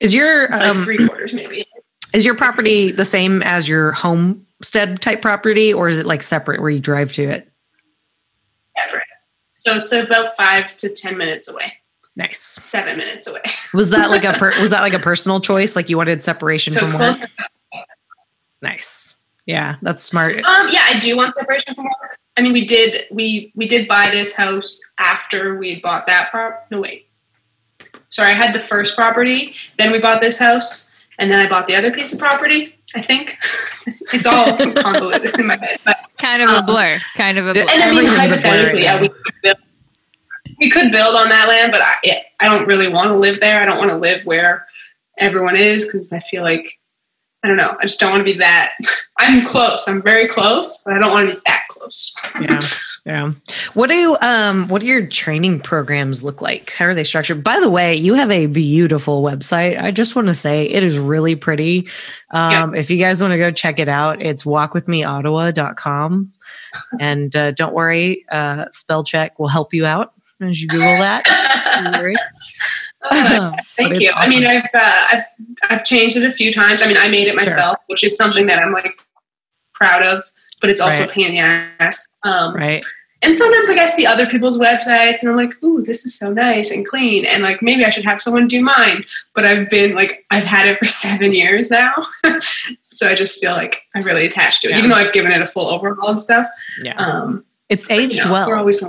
Is 0.00 0.14
your 0.14 0.48
like 0.48 0.62
um, 0.68 0.84
three 0.84 0.98
quarters 1.06 1.32
maybe. 1.34 1.66
is 2.12 2.24
your 2.24 2.34
property 2.34 2.90
the 2.90 3.04
same 3.04 3.42
as 3.42 3.68
your 3.68 3.92
homestead 3.92 5.00
type 5.00 5.20
property 5.22 5.72
or 5.72 5.88
is 5.88 5.98
it 5.98 6.06
like 6.06 6.22
separate 6.22 6.60
where 6.60 6.70
you 6.70 6.80
drive 6.80 7.12
to 7.14 7.24
it? 7.24 7.50
Separate. 8.76 9.02
So 9.54 9.74
it's 9.76 9.92
about 9.92 10.36
five 10.36 10.74
to 10.76 10.88
ten 10.94 11.16
minutes 11.18 11.50
away, 11.50 11.74
Nice. 12.16 12.38
seven 12.38 12.96
minutes 12.96 13.26
away. 13.26 13.40
Was 13.74 13.90
that 13.90 14.10
like 14.10 14.24
a 14.24 14.34
per- 14.34 14.52
was 14.60 14.70
that 14.70 14.82
like 14.82 14.92
a 14.92 14.98
personal 15.00 15.40
choice? 15.40 15.74
Like 15.74 15.90
you 15.90 15.96
wanted 15.96 16.22
separation 16.22 16.72
So 16.72 16.86
from 16.86 17.02
it's 17.02 17.20
work? 17.20 17.30
Nice. 18.62 19.16
Yeah, 19.46 19.76
that's 19.82 20.02
smart. 20.02 20.36
Um, 20.44 20.68
yeah, 20.70 20.84
I 20.88 20.98
do 21.00 21.16
want 21.16 21.34
separation 21.34 21.74
from 21.74 21.84
work. 21.84 22.18
I 22.36 22.40
mean, 22.42 22.52
we 22.52 22.64
did 22.64 23.06
we 23.10 23.52
we 23.54 23.66
did 23.68 23.86
buy 23.88 24.10
this 24.10 24.34
house 24.36 24.80
after 24.98 25.56
we 25.56 25.80
bought 25.80 26.06
that 26.06 26.30
prop. 26.30 26.66
No 26.70 26.80
wait, 26.80 27.08
sorry, 28.08 28.30
I 28.30 28.34
had 28.34 28.54
the 28.54 28.60
first 28.60 28.96
property, 28.96 29.54
then 29.78 29.92
we 29.92 29.98
bought 30.00 30.20
this 30.20 30.38
house, 30.38 30.96
and 31.18 31.30
then 31.30 31.40
I 31.40 31.48
bought 31.48 31.66
the 31.66 31.74
other 31.76 31.90
piece 31.92 32.12
of 32.12 32.18
property. 32.18 32.74
I 32.96 33.02
think 33.02 33.36
it's 34.14 34.24
all 34.24 34.56
convoluted 34.82 35.38
in 35.38 35.46
my 35.48 35.58
head, 35.58 35.78
but 35.84 35.96
kind 36.18 36.42
of 36.42 36.48
a 36.48 36.58
Um, 36.58 36.66
blur. 36.66 36.96
Kind 37.16 37.38
of 37.38 37.46
a 37.48 37.52
blur. 37.52 37.62
And 37.62 37.82
I 37.82 37.90
mean, 37.90 38.06
Everything's 38.06 38.12
a 38.12 38.16
blur 38.16 38.28
hypothetically, 38.28 38.82
yeah, 38.84 39.00
we 39.00 39.08
could, 39.08 39.34
build, 39.42 39.56
we 40.58 40.70
could 40.70 40.92
build 40.92 41.14
on 41.14 41.28
that 41.28 41.48
land, 41.48 41.72
but 41.72 41.80
I, 41.82 42.24
I 42.40 42.48
don't 42.48 42.66
really 42.66 42.88
want 42.88 43.08
to 43.08 43.16
live 43.16 43.40
there. 43.40 43.60
I 43.60 43.66
don't 43.66 43.78
want 43.78 43.90
to 43.90 43.96
live 43.96 44.24
where 44.24 44.66
everyone 45.18 45.56
is 45.56 45.86
because 45.86 46.12
I 46.12 46.20
feel 46.20 46.42
like 46.42 46.70
I 47.42 47.48
don't 47.48 47.58
know. 47.58 47.76
I 47.78 47.82
just 47.82 48.00
don't 48.00 48.10
want 48.10 48.26
to 48.26 48.32
be 48.32 48.38
that. 48.38 48.72
I'm 49.18 49.44
close. 49.44 49.86
I'm 49.86 50.02
very 50.02 50.26
close, 50.26 50.82
but 50.84 50.94
I 50.94 50.98
don't 50.98 51.12
want 51.12 51.28
to 51.28 51.34
be 51.36 51.40
that 51.46 51.64
close. 51.68 52.14
yeah 52.40 52.60
yeah 53.06 53.32
what 53.74 53.90
do 53.90 54.16
um 54.22 54.66
what 54.68 54.80
do 54.80 54.86
your 54.86 55.06
training 55.06 55.60
programs 55.60 56.24
look 56.24 56.40
like 56.40 56.72
how 56.72 56.86
are 56.86 56.94
they 56.94 57.04
structured 57.04 57.44
by 57.44 57.60
the 57.60 57.68
way 57.68 57.94
you 57.94 58.14
have 58.14 58.30
a 58.30 58.46
beautiful 58.46 59.22
website 59.22 59.78
i 59.80 59.90
just 59.90 60.16
want 60.16 60.26
to 60.26 60.34
say 60.34 60.64
it 60.64 60.82
is 60.82 60.98
really 60.98 61.34
pretty 61.34 61.86
um 62.30 62.74
if 62.74 62.90
you 62.90 62.96
guys 62.96 63.20
want 63.20 63.30
to 63.30 63.38
go 63.38 63.50
check 63.50 63.78
it 63.78 63.88
out 63.88 64.22
it's 64.22 64.44
walkwithmeottawa.com 64.44 66.32
and 67.00 67.36
uh, 67.36 67.50
don't 67.52 67.74
worry 67.74 68.24
uh 68.30 68.64
spell 68.70 69.04
check 69.04 69.38
will 69.38 69.48
help 69.48 69.74
you 69.74 69.84
out 69.84 70.13
as 70.40 70.60
you 70.62 70.68
google 70.68 70.98
that. 70.98 71.24
Uh, 73.10 73.54
Thank 73.76 74.00
you. 74.00 74.10
I 74.14 74.28
mean. 74.30 74.46
I've 74.46 74.64
uh, 74.72 75.06
I've 75.12 75.24
I've 75.68 75.84
changed 75.84 76.16
it 76.16 76.24
a 76.24 76.32
few 76.32 76.50
times. 76.50 76.80
I 76.82 76.86
mean, 76.86 76.96
I 76.96 77.08
made 77.08 77.28
it 77.28 77.34
myself, 77.36 77.76
which 77.86 78.02
is 78.02 78.16
something 78.16 78.46
that 78.46 78.58
I'm 78.58 78.72
like 78.72 78.98
proud 79.74 80.02
of, 80.02 80.22
but 80.62 80.70
it's 80.70 80.80
also 80.80 81.00
Right. 81.02 81.10
a 81.10 81.12
pain 81.12 81.26
in 81.26 81.34
the 81.34 81.40
ass. 81.40 82.08
Um, 82.22 82.54
right 82.54 82.82
And 83.20 83.34
sometimes, 83.34 83.68
like, 83.68 83.78
I 83.78 83.86
see 83.86 84.06
other 84.06 84.24
people's 84.26 84.58
websites 84.58 85.20
and 85.22 85.28
I'm 85.30 85.36
like, 85.36 85.52
ooh, 85.62 85.82
this 85.82 86.06
is 86.06 86.18
so 86.18 86.32
nice 86.32 86.70
and 86.70 86.86
clean. 86.86 87.24
And, 87.26 87.42
like, 87.42 87.60
maybe 87.60 87.84
I 87.84 87.90
should 87.90 88.04
have 88.06 88.20
someone 88.22 88.48
do 88.48 88.62
mine. 88.62 89.04
But 89.34 89.44
I've 89.44 89.68
been, 89.68 89.94
like, 89.94 90.24
I've 90.30 90.44
had 90.44 90.66
it 90.66 90.78
for 90.78 90.84
seven 91.04 91.32
years 91.34 91.70
now. 91.70 91.92
so 92.90 93.06
I 93.08 93.14
just 93.14 93.38
feel 93.40 93.52
like 93.52 93.82
I'm 93.94 94.02
really 94.04 94.24
attached 94.24 94.62
to 94.62 94.68
it, 94.68 94.70
Yeah. 94.72 94.78
even 94.78 94.88
though 94.90 94.96
I've 94.96 95.12
given 95.12 95.30
it 95.32 95.42
a 95.42 95.46
full 95.46 95.66
overhaul 95.68 96.08
and 96.10 96.20
stuff. 96.20 96.46
yeah 96.82 96.94
Um, 96.96 97.44
it's 97.68 97.88
you 97.90 97.96
aged 97.96 98.24
know, 98.24 98.32
well 98.32 98.48
We're 98.48 98.56
always. 98.56 98.82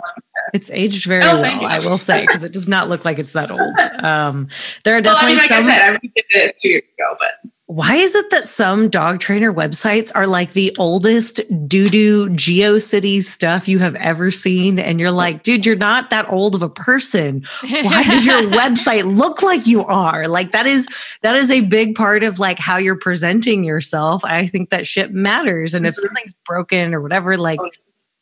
It's 0.53 0.71
aged 0.71 1.05
very 1.07 1.23
Oh, 1.23 1.41
well. 1.41 1.65
I 1.65 1.79
will 1.79 1.97
say, 1.97 2.21
because 2.21 2.43
it 2.43 2.53
does 2.53 2.69
not 2.69 2.87
look 2.89 3.03
like 3.05 3.19
it's 3.19 3.33
that 3.33 3.51
old. 3.51 3.75
Um, 4.03 4.47
there 4.83 4.95
are 4.95 5.01
Well, 5.01 5.15
I 5.17 5.29
definitely 5.29 5.29
mean, 5.29 5.37
like 5.37 5.47
some. 5.47 5.57
I 5.57 5.61
said, 5.75 5.81
I 5.81 5.93
redid 5.97 6.11
it 6.29 6.55
a 6.55 6.59
few 6.61 6.71
years 6.71 6.83
ago, 6.97 7.15
but 7.19 7.51
why 7.67 7.95
is 7.95 8.13
it 8.13 8.29
that 8.29 8.47
some 8.47 8.89
dog 8.89 9.19
trainer 9.19 9.51
websites 9.51 10.11
are 10.13 10.27
like 10.27 10.53
the 10.53 10.73
oldest 10.77 11.41
doo 11.67 11.89
doo 11.89 12.29
GeoCities 12.29 13.23
stuff 13.23 13.67
you 13.67 13.79
have 13.79 13.95
ever 13.95 14.29
seen? 14.29 14.77
And 14.77 14.99
you're 14.99 15.09
like, 15.11 15.41
dude, 15.41 15.65
you're 15.65 15.75
not 15.75 16.11
that 16.11 16.31
old 16.31 16.53
of 16.53 16.61
a 16.61 16.69
person. 16.69 17.43
Why 17.63 18.03
does 18.03 18.23
your 18.25 18.41
website 18.51 19.03
look 19.17 19.41
like 19.41 19.65
you 19.65 19.81
are? 19.83 20.27
Like 20.27 20.51
that 20.51 20.67
is 20.67 20.87
that 21.23 21.35
is 21.35 21.49
a 21.49 21.61
big 21.61 21.95
part 21.95 22.23
of 22.23 22.37
like 22.37 22.59
how 22.59 22.77
you're 22.77 22.99
presenting 22.99 23.63
yourself. 23.63 24.23
I 24.23 24.45
think 24.45 24.69
that 24.69 24.85
shit 24.85 25.11
matters. 25.11 25.73
And 25.73 25.87
if 25.87 25.95
Mhm. 25.95 26.01
something's 26.01 26.35
broken 26.45 26.93
or 26.93 27.01
whatever, 27.01 27.35
like 27.35 27.59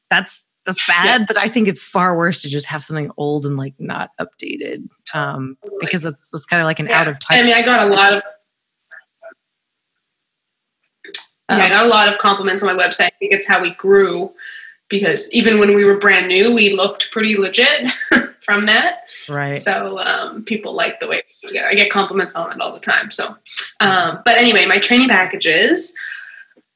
that's 0.09 0.47
that's 0.65 0.86
bad. 0.88 1.27
But 1.27 1.38
I 1.38 1.48
think 1.48 1.67
it's 1.67 1.82
far 1.82 2.17
worse 2.17 2.41
to 2.43 2.50
just 2.50 2.67
have 2.67 2.84
something 2.84 3.12
old 3.17 3.46
and 3.46 3.58
like 3.58 3.74
not 3.79 4.12
updated. 4.20 4.88
Um, 5.13 5.58
because 5.79 6.01
that's 6.01 6.29
that's 6.29 6.46
kind 6.46 6.62
of 6.62 6.65
like 6.65 6.79
an 6.79 6.88
Yeah. 6.88 7.01
out 7.01 7.08
of 7.08 7.20
touch. 7.20 7.38
I 7.38 7.41
mean, 7.43 7.53
I 7.53 7.62
got 7.62 7.88
a 7.88 7.91
lot 7.91 8.13
of 8.13 8.24
Um, 11.50 11.60
yeah, 11.60 11.65
I 11.65 11.70
got 11.70 11.86
a 11.86 11.89
lot 11.89 12.08
of 12.08 12.17
compliments 12.17 12.63
on 12.63 12.75
my 12.75 12.82
website. 12.84 13.08
I 13.08 13.12
think 13.20 13.34
it's 13.34 13.48
how 13.48 13.62
we 13.62 13.72
grew 13.75 14.34
because 14.88 15.34
even 15.34 15.60
when 15.60 15.74
we 15.75 15.84
were 15.84 15.98
brand 15.98 16.27
new, 16.27 16.53
we 16.53 16.70
looked 16.72 17.12
pretty 17.12 17.36
legit 17.38 17.91
from 18.41 18.65
that. 18.67 19.01
right. 19.29 19.55
So 19.58 20.00
um, 20.00 20.43
people 20.46 20.74
like 20.74 21.00
the 21.01 21.08
way 21.08 21.22
we 21.41 21.48
together. 21.50 21.67
I 21.67 21.74
get 21.74 21.89
compliments 21.91 22.36
on 22.36 22.51
it 22.51 22.62
all 22.62 22.74
the 22.74 22.79
time. 22.79 23.12
So, 23.12 23.36
um, 23.82 24.22
but 24.24 24.38
anyway, 24.38 24.65
my 24.65 24.77
training 24.77 25.10
packages. 25.10 25.93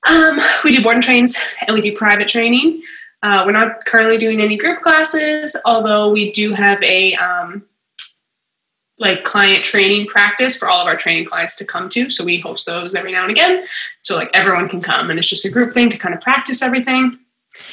Um, 0.09 0.37
we 0.63 0.75
do 0.75 0.81
board 0.83 0.95
and 0.95 1.03
trains 1.03 1.37
and 1.65 1.73
we 1.73 1.81
do 1.81 1.95
private 1.95 2.27
training. 2.27 2.81
Uh, 3.23 3.43
we're 3.45 3.51
not 3.51 3.85
currently 3.85 4.17
doing 4.17 4.41
any 4.41 4.57
group 4.57 4.81
classes, 4.81 5.59
although 5.65 6.11
we 6.11 6.31
do 6.31 6.53
have 6.53 6.81
a 6.83 7.15
um, 7.15 7.63
like 8.99 9.23
client 9.23 9.63
training 9.63 10.05
practice 10.05 10.57
for 10.57 10.67
all 10.69 10.81
of 10.81 10.87
our 10.87 10.95
training 10.95 11.25
clients 11.25 11.55
to 11.57 11.65
come 11.65 11.89
to. 11.89 12.09
So 12.09 12.23
we 12.23 12.37
host 12.37 12.65
those 12.65 12.95
every 12.95 13.11
now 13.11 13.23
and 13.23 13.31
again. 13.31 13.65
So 14.01 14.15
like 14.15 14.29
everyone 14.33 14.69
can 14.69 14.81
come, 14.81 15.09
and 15.09 15.17
it's 15.17 15.27
just 15.27 15.45
a 15.45 15.51
group 15.51 15.73
thing 15.73 15.89
to 15.89 15.97
kind 15.97 16.13
of 16.13 16.21
practice 16.21 16.61
everything. 16.61 17.19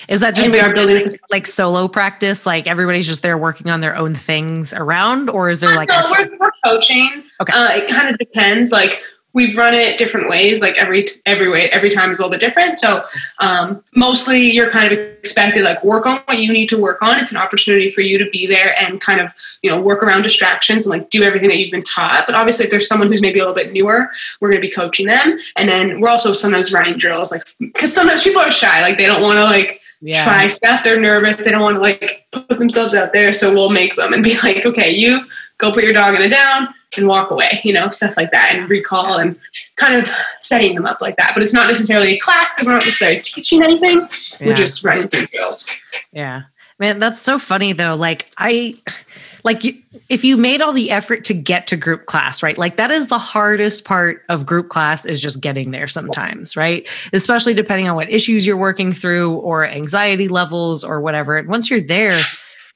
Is 0.08 0.20
that 0.20 0.34
just 0.34 0.50
we 0.50 0.60
are 0.60 0.72
building 0.72 0.96
like, 0.96 1.10
like 1.30 1.46
solo 1.46 1.88
practice? 1.88 2.46
Like 2.46 2.66
everybody's 2.66 3.06
just 3.06 3.22
there 3.22 3.36
working 3.36 3.68
on 3.68 3.82
their 3.82 3.96
own 3.96 4.14
things 4.14 4.72
around, 4.72 5.28
or 5.28 5.50
is 5.50 5.60
there 5.60 5.74
like 5.76 5.90
no, 5.90 5.96
actual- 5.96 6.38
we're, 6.38 6.38
we're 6.38 6.50
coaching. 6.64 7.24
Okay. 7.40 7.52
Uh, 7.52 7.68
it 7.72 7.88
kind 7.88 8.08
of 8.08 8.18
depends. 8.18 8.72
Like 8.72 9.02
we've 9.34 9.58
run 9.58 9.74
it 9.74 9.98
different 9.98 10.30
ways. 10.30 10.62
Like 10.62 10.78
every 10.78 11.06
every 11.26 11.50
way 11.50 11.68
every 11.70 11.90
time 11.90 12.10
is 12.10 12.18
a 12.18 12.22
little 12.22 12.30
bit 12.30 12.40
different. 12.40 12.76
So 12.76 13.04
um, 13.40 13.82
mostly 13.94 14.50
you're 14.50 14.70
kind 14.70 14.90
of 14.90 14.98
expected 14.98 15.64
like 15.64 15.84
work 15.84 16.06
on 16.06 16.18
what 16.24 16.38
you 16.38 16.52
need 16.52 16.68
to 16.68 16.80
work 16.80 17.02
on. 17.02 17.18
It's 17.18 17.32
an 17.32 17.38
opportunity 17.38 17.88
for 17.88 18.00
you 18.00 18.16
to 18.18 18.30
be 18.30 18.46
there 18.46 18.80
and 18.80 19.00
kind 19.00 19.20
of 19.20 19.34
you 19.62 19.70
know 19.70 19.80
work 19.80 20.02
around 20.02 20.22
distractions 20.22 20.86
and 20.86 20.98
like 20.98 21.10
do 21.10 21.22
everything 21.22 21.48
that 21.50 21.58
you've 21.58 21.72
been 21.72 21.82
taught. 21.82 22.24
But 22.26 22.34
obviously, 22.34 22.64
if 22.64 22.70
there's 22.70 22.88
someone 22.88 23.08
who's 23.08 23.20
maybe 23.20 23.40
a 23.40 23.42
little 23.42 23.54
bit 23.54 23.72
newer, 23.72 24.08
we're 24.40 24.48
going 24.48 24.62
to 24.62 24.66
be 24.66 24.72
coaching 24.72 25.06
them. 25.06 25.38
And 25.56 25.68
then 25.68 26.00
we're 26.00 26.10
also 26.10 26.32
sometimes 26.32 26.72
running 26.72 26.96
drills, 26.96 27.30
like 27.30 27.42
because 27.58 27.92
sometimes 27.92 28.22
people 28.22 28.40
are 28.40 28.50
shy, 28.50 28.80
like 28.80 28.96
they 28.96 29.06
don't 29.06 29.22
want 29.22 29.36
to 29.36 29.44
like 29.44 29.80
yeah. 30.00 30.22
try 30.22 30.46
stuff. 30.46 30.84
They're 30.84 31.00
nervous. 31.00 31.44
They 31.44 31.50
don't 31.50 31.62
want 31.62 31.76
to 31.76 31.80
like 31.80 32.26
put 32.30 32.58
themselves 32.58 32.94
out 32.94 33.12
there. 33.12 33.32
So 33.32 33.52
we'll 33.52 33.70
make 33.70 33.96
them 33.96 34.12
and 34.12 34.22
be 34.22 34.36
like, 34.42 34.64
okay, 34.64 34.90
you 34.90 35.24
go 35.58 35.72
put 35.72 35.84
your 35.84 35.92
dog 35.92 36.14
in 36.14 36.22
a 36.22 36.28
down 36.28 36.68
and 36.98 37.06
walk 37.06 37.30
away, 37.30 37.60
you 37.64 37.72
know, 37.72 37.88
stuff 37.90 38.16
like 38.16 38.30
that 38.30 38.54
and 38.54 38.68
recall 38.68 39.18
and 39.18 39.36
kind 39.76 39.94
of 39.94 40.06
setting 40.40 40.74
them 40.74 40.86
up 40.86 41.00
like 41.00 41.16
that. 41.16 41.32
But 41.34 41.42
it's 41.42 41.54
not 41.54 41.66
necessarily 41.66 42.14
a 42.14 42.18
class 42.18 42.54
because 42.54 42.66
we're 42.66 42.72
not 42.72 42.84
necessarily 42.84 43.20
teaching 43.20 43.62
anything. 43.62 44.00
Yeah. 44.40 44.46
We're 44.46 44.54
just 44.54 44.84
running 44.84 45.08
through 45.08 45.26
drills. 45.26 45.80
Yeah. 46.12 46.42
Man, 46.78 46.98
that's 46.98 47.20
so 47.20 47.38
funny 47.38 47.72
though. 47.72 47.94
Like 47.94 48.30
I 48.36 48.74
like 49.44 49.62
you, 49.62 49.80
if 50.08 50.24
you 50.24 50.36
made 50.36 50.62
all 50.62 50.72
the 50.72 50.90
effort 50.90 51.22
to 51.24 51.34
get 51.34 51.66
to 51.68 51.76
group 51.76 52.06
class, 52.06 52.42
right? 52.42 52.56
Like 52.58 52.76
that 52.78 52.90
is 52.90 53.08
the 53.08 53.18
hardest 53.18 53.84
part 53.84 54.22
of 54.28 54.46
group 54.46 54.70
class 54.70 55.04
is 55.04 55.20
just 55.20 55.40
getting 55.40 55.70
there 55.70 55.86
sometimes, 55.86 56.56
right? 56.56 56.88
Especially 57.12 57.54
depending 57.54 57.88
on 57.88 57.94
what 57.94 58.10
issues 58.10 58.46
you're 58.46 58.56
working 58.56 58.90
through 58.90 59.34
or 59.34 59.66
anxiety 59.66 60.28
levels 60.28 60.82
or 60.82 61.00
whatever. 61.00 61.36
And 61.36 61.48
once 61.48 61.70
you're 61.70 61.80
there, 61.80 62.18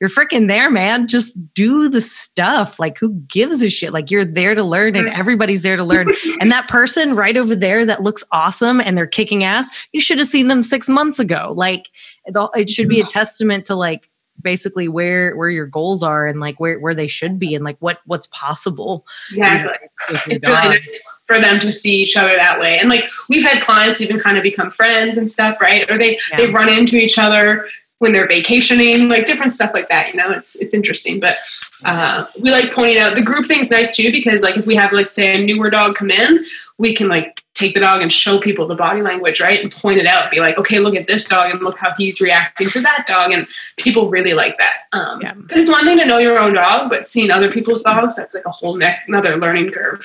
you're 0.00 0.10
freaking 0.10 0.46
there, 0.46 0.70
man. 0.70 1.08
Just 1.08 1.52
do 1.54 1.88
the 1.88 2.00
stuff. 2.00 2.78
Like, 2.78 2.98
who 2.98 3.14
gives 3.28 3.62
a 3.62 3.68
shit? 3.68 3.92
Like, 3.92 4.10
you're 4.10 4.24
there 4.24 4.54
to 4.54 4.62
learn, 4.62 4.94
and 4.96 5.08
mm-hmm. 5.08 5.20
everybody's 5.20 5.62
there 5.62 5.76
to 5.76 5.84
learn. 5.84 6.08
and 6.40 6.50
that 6.52 6.68
person 6.68 7.16
right 7.16 7.36
over 7.36 7.56
there 7.56 7.84
that 7.84 8.02
looks 8.02 8.24
awesome 8.30 8.80
and 8.80 8.96
they're 8.96 9.06
kicking 9.06 9.42
ass, 9.42 9.88
you 9.92 10.00
should 10.00 10.18
have 10.18 10.28
seen 10.28 10.48
them 10.48 10.62
six 10.62 10.88
months 10.88 11.18
ago. 11.18 11.52
Like, 11.54 11.88
it, 12.26 12.70
should 12.70 12.88
be 12.88 13.00
a 13.00 13.02
mm-hmm. 13.02 13.10
testament 13.10 13.64
to 13.66 13.74
like 13.74 14.08
basically 14.40 14.88
where 14.88 15.36
where 15.36 15.50
your 15.50 15.66
goals 15.66 16.02
are 16.02 16.26
and 16.26 16.40
like 16.40 16.60
where 16.60 16.78
where 16.78 16.94
they 16.94 17.06
should 17.06 17.38
be 17.38 17.54
and 17.54 17.64
like 17.64 17.76
what 17.80 17.98
what's 18.06 18.28
possible. 18.28 19.06
Exactly. 19.30 19.74
It's 20.10 20.26
really 20.26 20.38
nice 20.40 21.22
for 21.26 21.38
them 21.38 21.58
to 21.60 21.72
see 21.72 22.02
each 22.02 22.16
other 22.16 22.34
that 22.36 22.60
way. 22.60 22.78
And 22.78 22.88
like 22.88 23.08
we've 23.28 23.44
had 23.44 23.62
clients 23.62 24.00
even 24.00 24.18
kind 24.18 24.36
of 24.36 24.42
become 24.42 24.70
friends 24.70 25.18
and 25.18 25.28
stuff, 25.28 25.60
right? 25.60 25.90
Or 25.90 25.98
they 25.98 26.18
they 26.36 26.46
Yeah. 26.46 26.52
run 26.52 26.68
into 26.68 26.96
each 26.96 27.18
other 27.18 27.68
when 27.98 28.12
they're 28.12 28.28
vacationing, 28.28 29.08
like 29.08 29.26
different 29.26 29.52
stuff 29.52 29.74
like 29.74 29.88
that. 29.88 30.12
You 30.12 30.20
know, 30.20 30.30
it's 30.30 30.56
it's 30.56 30.74
interesting. 30.74 31.20
But 31.20 31.36
uh, 31.84 32.26
we 32.40 32.50
like 32.50 32.72
pointing 32.72 32.98
out 32.98 33.14
the 33.14 33.22
group 33.22 33.46
thing's 33.46 33.70
nice 33.70 33.94
too 33.94 34.10
because 34.12 34.42
like 34.42 34.56
if 34.56 34.66
we 34.66 34.76
have 34.76 34.92
like 34.92 35.06
say 35.06 35.40
a 35.40 35.44
newer 35.44 35.70
dog 35.70 35.94
come 35.94 36.10
in, 36.10 36.44
we 36.78 36.94
can 36.94 37.08
like 37.08 37.42
take 37.54 37.74
the 37.74 37.80
dog 37.80 38.02
and 38.02 38.12
show 38.12 38.38
people 38.38 38.68
the 38.68 38.74
body 38.74 39.02
language, 39.02 39.40
right? 39.40 39.60
And 39.60 39.72
point 39.72 39.98
it 39.98 40.06
out, 40.06 40.30
be 40.30 40.38
like, 40.38 40.56
okay, 40.58 40.78
look 40.78 40.94
at 40.94 41.08
this 41.08 41.28
dog 41.28 41.50
and 41.50 41.60
look 41.60 41.76
how 41.76 41.92
he's 41.96 42.20
reacting 42.20 42.68
to 42.68 42.80
that 42.80 43.04
dog. 43.06 43.32
And 43.32 43.48
people 43.76 44.08
really 44.08 44.32
like 44.32 44.56
that. 44.58 44.84
Um, 44.92 45.20
Yeah. 45.20 45.34
Because 45.34 45.58
it's 45.58 45.70
one 45.70 45.84
thing 45.84 45.98
to 45.98 46.08
know 46.08 46.18
your 46.18 46.38
own 46.38 46.54
dog, 46.54 46.88
but 46.88 47.08
seeing 47.08 47.30
other 47.30 47.50
people's 47.50 47.82
dogs, 47.82 48.14
that's 48.14 48.34
like 48.34 48.46
a 48.46 48.50
whole 48.50 48.76
neck, 48.76 49.02
another 49.08 49.36
learning 49.36 49.72
curve. 49.72 50.04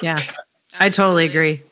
Yeah, 0.00 0.16
I 0.80 0.88
totally 0.88 1.26
agree. 1.26 1.62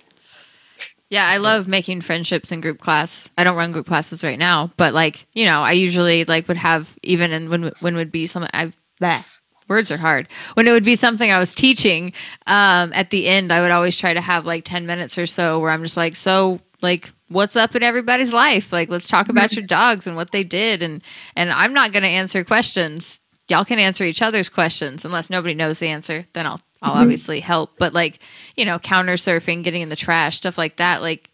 Yeah, 1.09 1.27
I 1.27 1.37
love 1.37 1.69
making 1.69 2.01
friendships 2.01 2.51
in 2.51 2.61
group 2.61 2.79
class. 2.79 3.31
I 3.39 3.45
don't 3.45 3.57
run 3.57 3.73
group 3.73 3.87
classes 3.87 4.25
right 4.25 4.39
now, 4.39 4.73
but 4.77 4.93
like 4.95 5.27
you 5.35 5.45
know, 5.45 5.63
I 5.63 5.73
usually 5.73 6.25
like 6.25 6.49
would 6.49 6.57
have 6.57 6.95
even 7.03 7.33
and 7.33 7.49
when 7.49 7.73
when 7.81 7.97
would 7.97 8.11
be 8.11 8.27
something 8.27 8.51
I 8.53 8.73
that 9.01 9.27
words 9.69 9.91
are 9.91 9.97
hard 9.97 10.29
when 10.55 10.69
it 10.69 10.73
would 10.73 10.85
be 10.85 10.97
something 10.97 11.31
I 11.31 11.39
was 11.39 11.55
teaching. 11.55 12.13
Um, 12.47 12.93
at 12.93 13.11
the 13.11 13.27
end, 13.27 13.53
I 13.53 13.61
would 13.61 13.71
always 13.71 13.97
try 13.97 14.15
to 14.15 14.21
have 14.21 14.47
like 14.47 14.65
ten 14.65 14.87
minutes 14.87 15.19
or 15.19 15.27
so 15.27 15.61
where 15.61 15.71
I'm 15.71 15.83
just 15.83 15.97
like, 15.97 16.17
so 16.17 16.61
like 16.83 17.11
what's 17.29 17.57
up 17.57 17.75
in 17.75 17.83
everybody's 17.83 18.33
life? 18.33 18.73
Like 18.73 18.89
let's 18.91 19.09
talk 19.09 19.29
about 19.29 19.55
your 19.55 19.67
dogs 19.67 20.07
and 20.07 20.17
what 20.17 20.33
they 20.33 20.45
did 20.45 20.83
and 20.83 21.03
and 21.37 21.51
I'm 21.53 21.73
not 21.73 21.93
going 21.93 22.03
to 22.03 22.09
answer 22.09 22.45
questions. 22.45 23.21
Y'all 23.49 23.65
can 23.65 23.79
answer 23.79 24.03
each 24.03 24.23
other's 24.23 24.49
questions 24.49 25.05
unless 25.05 25.31
nobody 25.31 25.55
knows 25.55 25.79
the 25.79 25.89
answer. 25.89 26.27
Then 26.33 26.47
I'll 26.47 26.61
I'll 26.83 26.93
mm-hmm. 26.93 27.03
obviously 27.03 27.41
help. 27.41 27.73
But 27.79 27.95
like 27.95 28.21
you 28.57 28.65
know, 28.65 28.79
counter 28.79 29.15
surfing, 29.15 29.63
getting 29.63 29.83
in 29.83 29.89
the 29.89 29.97
trash, 29.97 30.37
stuff 30.37 30.59
like 30.59 30.77
that. 30.77 31.03
Like 31.03 31.31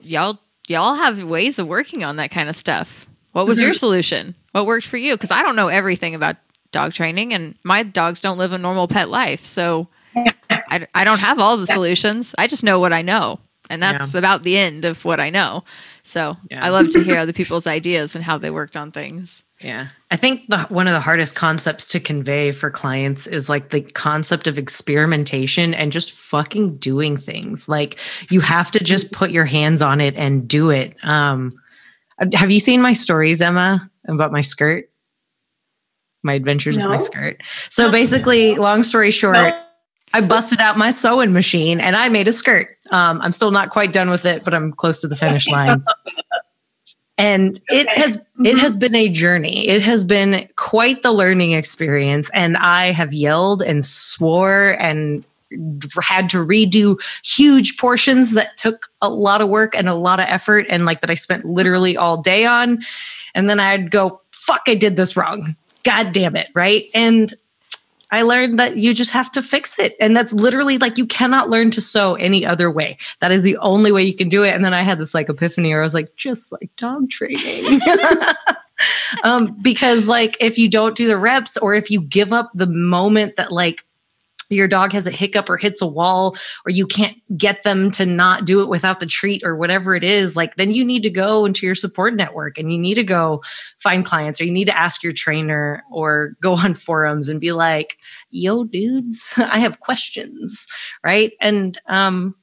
y'all 0.00 0.38
y'all 0.68 0.94
have 0.94 1.22
ways 1.24 1.58
of 1.58 1.66
working 1.66 2.04
on 2.04 2.16
that 2.16 2.30
kind 2.30 2.48
of 2.48 2.56
stuff. 2.56 3.08
What 3.32 3.46
was 3.46 3.60
your 3.60 3.70
mm-hmm. 3.70 3.76
solution? 3.76 4.34
What 4.52 4.66
worked 4.66 4.86
for 4.86 4.96
you? 4.96 5.14
Because 5.14 5.30
I 5.30 5.42
don't 5.42 5.56
know 5.56 5.68
everything 5.68 6.14
about 6.14 6.36
dog 6.72 6.94
training, 6.94 7.34
and 7.34 7.54
my 7.64 7.82
dogs 7.82 8.20
don't 8.20 8.38
live 8.38 8.52
a 8.52 8.58
normal 8.58 8.88
pet 8.88 9.10
life, 9.10 9.44
so 9.44 9.88
I, 10.50 10.86
I 10.94 11.04
don't 11.04 11.20
have 11.20 11.38
all 11.38 11.56
the 11.56 11.66
solutions. 11.66 12.34
I 12.38 12.46
just 12.46 12.64
know 12.64 12.80
what 12.80 12.92
I 12.92 13.02
know, 13.02 13.38
and 13.68 13.82
that's 13.82 14.14
about 14.14 14.42
the 14.42 14.56
end 14.56 14.84
of 14.84 15.04
what 15.04 15.20
I 15.20 15.30
know. 15.30 15.64
So 16.02 16.36
Yeah. 16.50 16.64
I 16.64 16.70
love 16.70 16.90
to 16.92 17.02
hear 17.02 17.18
other 17.18 17.32
people's 17.32 17.66
ideas 17.66 18.14
and 18.14 18.24
how 18.24 18.38
they 18.38 18.50
worked 18.50 18.76
on 18.76 18.92
things. 18.92 19.42
Yeah. 19.60 19.88
I 20.10 20.16
think 20.16 20.48
the 20.48 20.58
one 20.64 20.86
of 20.86 20.92
the 20.92 21.00
hardest 21.00 21.34
concepts 21.34 21.86
to 21.88 22.00
convey 22.00 22.52
for 22.52 22.70
clients 22.70 23.26
is 23.26 23.48
like 23.48 23.70
the 23.70 23.80
concept 23.80 24.46
of 24.46 24.58
experimentation 24.58 25.72
and 25.72 25.90
just 25.92 26.12
fucking 26.12 26.76
doing 26.76 27.16
things. 27.16 27.68
Like 27.68 27.98
you 28.30 28.40
have 28.40 28.70
to 28.72 28.84
just 28.84 29.12
put 29.12 29.30
your 29.30 29.46
hands 29.46 29.80
on 29.80 30.00
it 30.00 30.14
and 30.16 30.46
do 30.46 30.70
it. 30.70 30.94
Um 31.02 31.50
have 32.34 32.50
you 32.50 32.60
seen 32.60 32.80
my 32.82 32.92
stories, 32.92 33.40
Emma, 33.42 33.80
about 34.08 34.32
my 34.32 34.40
skirt? 34.40 34.90
My 36.22 36.34
adventures 36.34 36.76
with 36.76 36.86
my 36.86 36.98
skirt. 36.98 37.40
So 37.70 37.90
basically, 37.90 38.56
long 38.56 38.82
story 38.82 39.10
short, 39.10 39.36
No. 39.36 39.62
I 40.12 40.20
busted 40.22 40.60
out 40.60 40.78
my 40.78 40.90
sewing 40.90 41.32
machine 41.32 41.78
and 41.78 41.94
I 41.94 42.08
made 42.08 42.26
a 42.26 42.32
skirt. 42.32 42.68
Um, 42.90 43.20
I'm 43.20 43.32
still 43.32 43.50
not 43.50 43.70
quite 43.70 43.92
done 43.92 44.08
with 44.08 44.24
it, 44.24 44.44
but 44.44 44.54
I'm 44.54 44.72
close 44.72 45.00
to 45.02 45.08
the 45.08 45.16
finish 45.16 45.48
line. 45.50 45.82
And 47.18 47.58
it 47.68 47.86
Okay. 47.86 48.00
has 48.00 48.16
it 48.16 48.26
mm-hmm. 48.38 48.58
has 48.58 48.76
been 48.76 48.94
a 48.94 49.08
journey. 49.08 49.66
It 49.68 49.82
has 49.82 50.04
been 50.04 50.48
quite 50.56 51.02
the 51.02 51.12
learning 51.12 51.52
experience. 51.52 52.30
And 52.34 52.56
I 52.58 52.92
have 52.92 53.14
yelled 53.14 53.62
and 53.62 53.82
swore 53.84 54.76
and 54.78 55.24
had 56.02 56.28
to 56.30 56.44
redo 56.44 57.00
huge 57.24 57.78
portions 57.78 58.34
that 58.34 58.56
took 58.56 58.88
a 59.00 59.08
lot 59.08 59.40
of 59.40 59.48
work 59.48 59.74
and 59.74 59.88
a 59.88 59.94
lot 59.94 60.20
of 60.20 60.26
effort 60.28 60.66
and 60.68 60.84
like 60.84 61.00
that 61.00 61.10
I 61.10 61.14
spent 61.14 61.44
literally 61.44 61.96
all 61.96 62.20
day 62.20 62.44
on. 62.44 62.82
And 63.34 63.48
then 63.48 63.60
I'd 63.60 63.90
go, 63.90 64.20
fuck, 64.32 64.62
I 64.66 64.74
did 64.74 64.96
this 64.96 65.16
wrong. 65.16 65.56
God 65.84 66.12
damn 66.12 66.36
it. 66.36 66.50
Right. 66.54 66.90
And 66.94 67.32
I 68.12 68.22
learned 68.22 68.58
that 68.58 68.76
you 68.76 68.94
just 68.94 69.10
have 69.10 69.32
to 69.32 69.42
fix 69.42 69.78
it. 69.78 69.96
And 70.00 70.16
that's 70.16 70.32
literally 70.32 70.78
like 70.78 70.98
you 70.98 71.06
cannot 71.06 71.50
learn 71.50 71.70
to 71.72 71.80
sew 71.80 72.14
any 72.16 72.46
other 72.46 72.70
way. 72.70 72.98
That 73.20 73.32
is 73.32 73.42
the 73.42 73.56
only 73.58 73.90
way 73.90 74.02
you 74.02 74.14
can 74.14 74.28
do 74.28 74.44
it. 74.44 74.54
And 74.54 74.64
then 74.64 74.74
I 74.74 74.82
had 74.82 74.98
this 74.98 75.14
like 75.14 75.28
epiphany 75.28 75.70
where 75.70 75.80
I 75.80 75.84
was 75.84 75.94
like, 75.94 76.14
just 76.16 76.52
like 76.52 76.70
dog 76.76 77.10
training. 77.10 77.80
um, 79.24 79.56
because 79.60 80.08
like 80.08 80.36
if 80.40 80.58
you 80.58 80.68
don't 80.68 80.96
do 80.96 81.08
the 81.08 81.16
reps 81.16 81.56
or 81.56 81.74
if 81.74 81.90
you 81.90 82.00
give 82.00 82.32
up 82.32 82.50
the 82.54 82.66
moment 82.66 83.36
that 83.36 83.50
like 83.50 83.84
your 84.50 84.68
dog 84.68 84.92
has 84.92 85.06
a 85.06 85.10
hiccup 85.10 85.48
or 85.50 85.56
hits 85.56 85.82
a 85.82 85.86
wall 85.86 86.36
or 86.64 86.70
you 86.70 86.86
can't 86.86 87.16
get 87.36 87.62
them 87.62 87.90
to 87.90 88.06
not 88.06 88.44
do 88.44 88.60
it 88.62 88.68
without 88.68 89.00
the 89.00 89.06
treat 89.06 89.42
or 89.44 89.56
whatever 89.56 89.94
it 89.94 90.04
is 90.04 90.36
like 90.36 90.56
then 90.56 90.70
you 90.70 90.84
need 90.84 91.02
to 91.02 91.10
go 91.10 91.44
into 91.44 91.66
your 91.66 91.74
support 91.74 92.14
network 92.14 92.58
and 92.58 92.72
you 92.72 92.78
need 92.78 92.94
to 92.94 93.04
go 93.04 93.42
find 93.78 94.04
clients 94.04 94.40
or 94.40 94.44
you 94.44 94.52
need 94.52 94.66
to 94.66 94.78
ask 94.78 95.02
your 95.02 95.12
trainer 95.12 95.82
or 95.90 96.36
go 96.40 96.54
on 96.54 96.74
forums 96.86 97.28
and 97.28 97.40
be 97.40 97.52
like 97.52 97.98
yo 98.30 98.64
dudes 98.64 99.34
i 99.38 99.58
have 99.58 99.80
questions 99.80 100.68
right? 101.02 101.32
And 101.40 101.78
um 101.86 102.34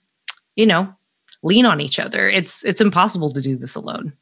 you 0.55 0.65
know 0.65 0.93
lean 1.41 1.65
on 1.65 1.81
each 1.81 1.99
other. 1.99 2.29
It's 2.29 2.63
it's 2.65 2.81
impossible 2.81 3.31
to 3.31 3.41
do 3.41 3.57
this 3.57 3.75
alone. 3.75 4.13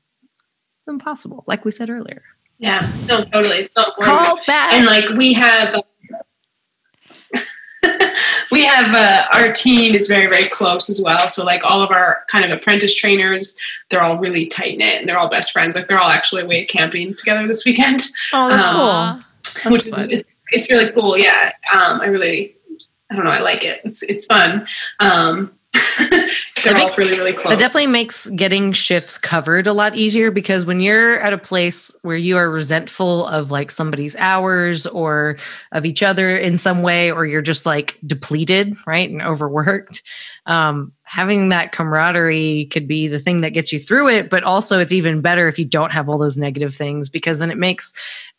It's 0.80 0.88
impossible 0.88 1.44
like 1.48 1.66
we 1.66 1.72
said 1.72 1.90
earlier. 1.90 2.24
Yeah, 2.60 2.88
no, 3.08 3.24
totally. 3.26 3.58
It's 3.58 3.78
important. 3.78 4.06
call 4.06 4.40
back. 4.46 4.74
And 4.74 4.86
like 4.86 5.10
we 5.18 5.34
have 5.34 5.76
we 8.52 8.64
have 8.66 8.94
uh, 8.94 9.26
our 9.34 9.52
team 9.52 9.96
is 9.96 10.08
very 10.08 10.28
very 10.28 10.48
close 10.50 10.90
as 10.90 11.02
well. 11.02 11.28
So 11.30 11.44
like 11.44 11.64
all 11.64 11.82
of 11.82 11.92
our 11.92 12.24
kind 12.28 12.46
of 12.46 12.52
apprentice 12.52 12.96
trainers 12.96 13.58
they're 13.90 14.02
all 14.02 14.18
really 14.20 14.46
tight 14.46 14.78
knit 14.78 15.00
and 15.00 15.10
they're 15.10 15.18
all 15.18 15.30
best 15.30 15.52
friends. 15.52 15.76
Like 15.76 15.88
they're 15.88 16.00
all 16.00 16.10
actually 16.10 16.44
away 16.44 16.66
camping 16.66 17.16
together 17.16 17.48
this 17.48 17.66
weekend. 17.66 18.02
Oh 18.34 18.50
that's 18.50 18.68
um, 18.68 18.74
cool 18.76 19.24
That's 19.44 19.66
which 19.86 19.96
fun. 19.96 20.06
is 20.06 20.14
it's, 20.14 20.46
it's 20.52 20.72
really 20.72 20.92
cool. 20.92 21.18
Yeah 21.18 21.52
um, 21.74 22.00
i 22.02 22.06
really 22.06 22.56
i 23.10 23.16
don't 23.16 23.26
know 23.26 23.32
i 23.32 23.40
like 23.40 23.64
it. 23.66 23.82
It's 23.84 24.04
it's 24.04 24.26
fun. 24.26 24.68
Um, 25.00 25.54
they're 26.64 26.74
makes- 26.74 26.98
really, 26.98 27.18
really 27.18 27.34
close. 27.34 27.52
That 27.52 27.60
definitely 27.60 27.88
makes 27.88 28.30
getting 28.32 28.74
shifts 28.74 29.18
covered 29.18 29.68
a 29.68 29.74
lot 29.74 29.96
easier 29.96 30.32
because 30.32 30.66
when 30.66 30.80
you're 30.80 31.20
at 31.20 31.34
a 31.34 31.38
place 31.38 31.96
where 32.02 32.16
you 32.16 32.38
are 32.38 32.50
resentful 32.50 33.28
of 33.28 33.52
like 33.52 33.72
somebody's 33.72 34.16
hours 34.18 34.88
or 34.88 35.38
of 35.72 35.86
each 35.86 36.04
other 36.04 36.38
in 36.38 36.58
some 36.58 36.82
way, 36.82 37.12
or 37.12 37.26
you're 37.26 37.42
just 37.42 37.66
like 37.66 37.98
depleted, 38.06 38.76
right, 38.86 39.10
and 39.10 39.22
overworked, 39.22 40.04
um, 40.46 40.92
having 41.04 41.50
that 41.50 41.72
camaraderie 41.72 42.66
could 42.72 42.88
be 42.88 43.08
the 43.08 43.20
thing 43.20 43.42
that 43.42 43.52
gets 43.54 43.74
you 43.74 43.80
through 43.80 44.10
it. 44.10 44.30
But 44.30 44.44
also, 44.44 44.80
it's 44.80 44.94
even 44.94 45.22
better 45.22 45.48
if 45.48 45.60
you 45.60 45.66
don't 45.66 45.92
have 45.92 46.10
all 46.10 46.18
those 46.18 46.38
negative 46.38 46.74
things 46.74 47.10
because 47.10 47.40
then 47.40 47.52
it 47.52 47.58
makes 47.58 47.94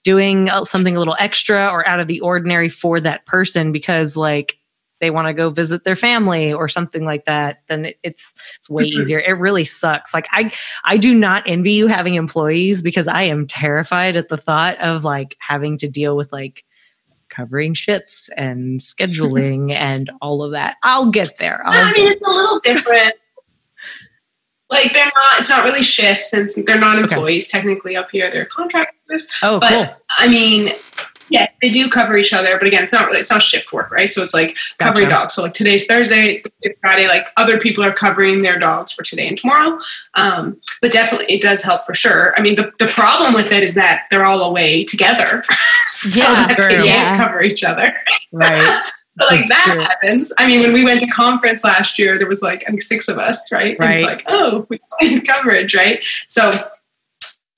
doing 0.04 0.48
uh, 0.48 0.64
something 0.64 0.96
a 0.96 0.98
little 0.98 1.16
extra 1.18 1.68
or 1.68 1.86
out 1.86 2.00
of 2.00 2.08
the 2.08 2.20
ordinary 2.20 2.68
for 2.68 2.98
that 3.00 3.24
person 3.26 3.72
because 3.72 4.16
like 4.16 4.58
they 5.02 5.10
want 5.10 5.26
to 5.28 5.34
go 5.34 5.50
visit 5.50 5.84
their 5.84 5.96
family 5.96 6.50
or 6.50 6.66
something 6.68 7.04
like 7.04 7.26
that 7.26 7.60
then 7.66 7.84
it- 7.84 7.98
it's 8.02 8.34
it's 8.56 8.70
way 8.70 8.84
Mhm. 8.84 8.92
easier 9.00 9.18
it 9.20 9.32
really 9.32 9.64
sucks 9.66 10.14
like 10.14 10.26
i 10.32 10.50
i 10.84 10.96
do 10.96 11.12
not 11.12 11.42
envy 11.46 11.72
you 11.72 11.88
having 11.88 12.14
employees 12.14 12.80
because 12.80 13.06
i 13.08 13.20
am 13.22 13.46
terrified 13.46 14.16
at 14.16 14.28
the 14.30 14.38
thought 14.38 14.80
of 14.80 15.04
like 15.04 15.36
having 15.46 15.76
to 15.76 15.88
deal 15.90 16.16
with 16.16 16.32
like 16.32 16.64
covering 17.28 17.74
shifts 17.74 18.30
and 18.36 18.80
scheduling 18.80 19.72
and 19.76 20.10
all 20.22 20.42
of 20.42 20.52
that 20.52 20.76
i'll 20.84 21.10
get 21.10 21.32
there 21.38 21.60
I'll 21.66 21.72
I 21.88 21.92
mean, 21.92 22.10
it's 22.12 22.26
a 22.26 22.30
little 22.30 22.60
different. 22.64 23.14
like 24.70 24.92
they're 24.94 25.04
not. 25.04 25.38
It's 25.38 25.50
not 25.50 25.64
really 25.64 25.82
shifts 25.82 26.30
since 26.30 26.54
they're 26.64 26.78
not 26.78 26.96
Okay. 26.98 27.14
employees 27.14 27.48
technically 27.48 27.94
up 27.94 28.10
here. 28.10 28.30
They're 28.30 28.46
contractors. 28.46 29.28
oh 29.42 29.60
but 29.60 29.68
cool 29.68 29.96
I 30.10 30.28
mean, 30.28 30.72
yeah, 31.28 31.46
they 31.62 31.70
do 31.70 31.88
cover 31.88 32.16
each 32.16 32.32
other, 32.32 32.58
but 32.58 32.66
again, 32.68 32.82
it's 32.82 32.92
not 32.92 33.06
really. 33.06 33.20
It's 33.20 33.30
not 33.30 33.42
shift 33.42 33.72
work, 33.72 33.90
right? 33.90 34.08
So 34.08 34.22
it's 34.22 34.34
like 34.34 34.56
covering 34.78 35.08
dogs. 35.08 35.34
So 35.34 35.42
like 35.42 35.54
today's 35.54 35.86
Thursday, 35.86 36.42
Friday. 36.80 37.08
Like 37.08 37.28
other 37.36 37.58
people 37.58 37.82
are 37.84 37.92
covering 37.92 38.42
their 38.42 38.58
dogs 38.58 38.92
for 38.92 39.02
today 39.02 39.28
and 39.28 39.38
tomorrow. 39.38 39.78
Um, 40.14 40.60
but 40.82 40.90
definitely, 40.92 41.32
it 41.32 41.40
does 41.40 41.62
help 41.62 41.84
for 41.84 41.94
sure. 41.94 42.34
I 42.36 42.42
mean, 42.42 42.56
the, 42.56 42.72
the 42.78 42.86
problem 42.86 43.34
with 43.34 43.50
it 43.52 43.62
is 43.62 43.74
that 43.76 44.06
they're 44.10 44.24
all 44.24 44.40
away 44.42 44.84
together, 44.84 45.42
so 45.90 46.18
Yeah, 46.20 46.26
that 46.48 46.48
they 46.48 46.54
true. 46.54 46.84
can't 46.84 46.86
Yeah. 46.86 47.16
cover 47.16 47.42
each 47.42 47.64
other. 47.64 47.92
right 48.32 48.82
But 49.14 49.30
like 49.30 49.46
That's 49.46 49.66
that 49.66 49.72
true. 49.74 49.80
happens. 49.82 50.32
I 50.38 50.46
mean, 50.46 50.60
when 50.60 50.72
we 50.72 50.84
went 50.84 51.00
to 51.00 51.06
conference 51.08 51.64
last 51.64 51.98
year, 51.98 52.16
there 52.18 52.26
was 52.26 52.40
like 52.40 52.62
I 52.66 52.70
think 52.70 52.80
six 52.80 53.08
of 53.08 53.18
us, 53.18 53.52
right? 53.52 53.78
And 53.78 53.92
it's 53.92 54.02
Right. 54.02 54.04
like, 54.06 54.24
oh, 54.26 54.66
we 54.70 54.80
need 55.02 55.26
coverage, 55.26 55.74
right? 55.74 56.02
So, 56.28 56.50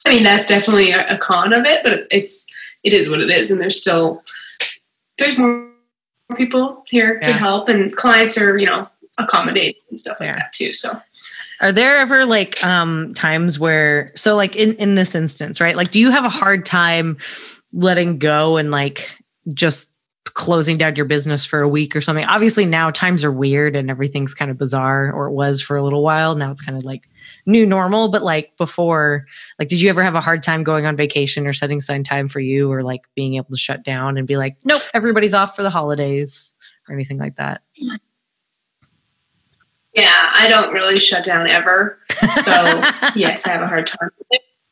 I 0.04 0.10
mean, 0.10 0.24
that's 0.24 0.46
definitely 0.48 0.90
a, 0.90 1.06
a 1.14 1.16
con 1.16 1.52
of 1.52 1.64
it, 1.64 1.82
but 1.84 2.08
it's 2.10 2.52
it 2.84 2.92
is 2.92 3.10
what 3.10 3.20
it 3.20 3.30
is, 3.30 3.50
and 3.50 3.60
there's 3.60 3.80
still 3.80 4.22
there's 5.18 5.38
more 5.38 5.68
people 6.36 6.84
here 6.88 7.20
to 7.20 7.32
help, 7.32 7.68
and 7.68 7.94
clients 7.96 8.38
are 8.40 8.56
you 8.58 8.66
know 8.66 8.88
accommodating 9.18 9.80
and 9.90 9.98
stuff 9.98 10.18
like 10.20 10.28
Yeah. 10.28 10.36
that 10.36 10.52
too. 10.52 10.74
So, 10.74 10.92
Are 11.60 11.72
there 11.72 11.96
ever 11.98 12.24
like 12.26 12.62
um 12.64 13.14
times 13.14 13.58
where 13.58 14.10
so 14.14 14.36
like 14.36 14.56
in 14.56 14.74
in 14.74 14.94
this 14.94 15.14
instance, 15.14 15.60
right? 15.60 15.76
Like 15.76 15.90
do 15.90 16.00
you 16.00 16.10
have 16.10 16.24
a 16.24 16.30
hard 16.30 16.64
time 16.66 17.16
letting 17.72 18.18
go 18.18 18.56
and 18.56 18.70
like 18.70 19.10
just 19.52 19.90
closing 20.32 20.78
down 20.78 20.96
your 20.96 21.04
business 21.04 21.44
for 21.44 21.60
a 21.60 21.68
week 21.68 21.94
or 21.94 22.00
something? 22.00 22.24
Obviously 22.24 22.66
now 22.66 22.90
times 22.90 23.24
are 23.24 23.32
weird 23.32 23.76
and 23.76 23.90
everything's 23.90 24.34
kind 24.34 24.50
of 24.50 24.58
bizarre 24.58 25.12
or 25.12 25.26
it 25.28 25.32
was 25.32 25.62
for 25.62 25.76
a 25.76 25.82
little 25.82 26.02
while. 26.02 26.34
Now 26.34 26.50
it's 26.50 26.60
kind 26.62 26.76
of 26.76 26.84
like 26.84 27.08
new 27.46 27.66
normal, 27.66 28.08
but 28.08 28.22
like 28.22 28.56
before 28.56 29.26
like 29.58 29.68
did 29.68 29.80
you 29.80 29.88
ever 29.90 30.02
have 30.02 30.14
a 30.14 30.20
hard 30.20 30.42
time 30.42 30.62
going 30.64 30.86
on 30.86 30.96
vacation 30.96 31.46
or 31.46 31.52
setting 31.52 31.78
aside 31.78 32.04
time 32.04 32.28
for 32.28 32.40
you 32.40 32.70
or 32.72 32.82
like 32.82 33.02
being 33.14 33.34
able 33.34 33.50
to 33.50 33.56
shut 33.56 33.82
down 33.84 34.16
and 34.16 34.26
be 34.26 34.36
like, 34.36 34.56
"Nope, 34.64 34.82
everybody's 34.94 35.34
off 35.34 35.54
for 35.56 35.62
the 35.62 35.70
holidays." 35.70 36.56
Or 36.88 36.94
anything 36.94 37.18
like 37.18 37.36
that. 37.36 37.62
yeah, 39.94 40.30
I 40.34 40.48
don't 40.48 40.72
really 40.72 40.98
shut 40.98 41.24
down 41.24 41.46
ever. 41.46 41.98
So, 42.32 42.52
yes, 43.16 43.46
I 43.46 43.52
have 43.52 43.62
a 43.62 43.66
hard 43.68 43.86
time. 43.86 44.10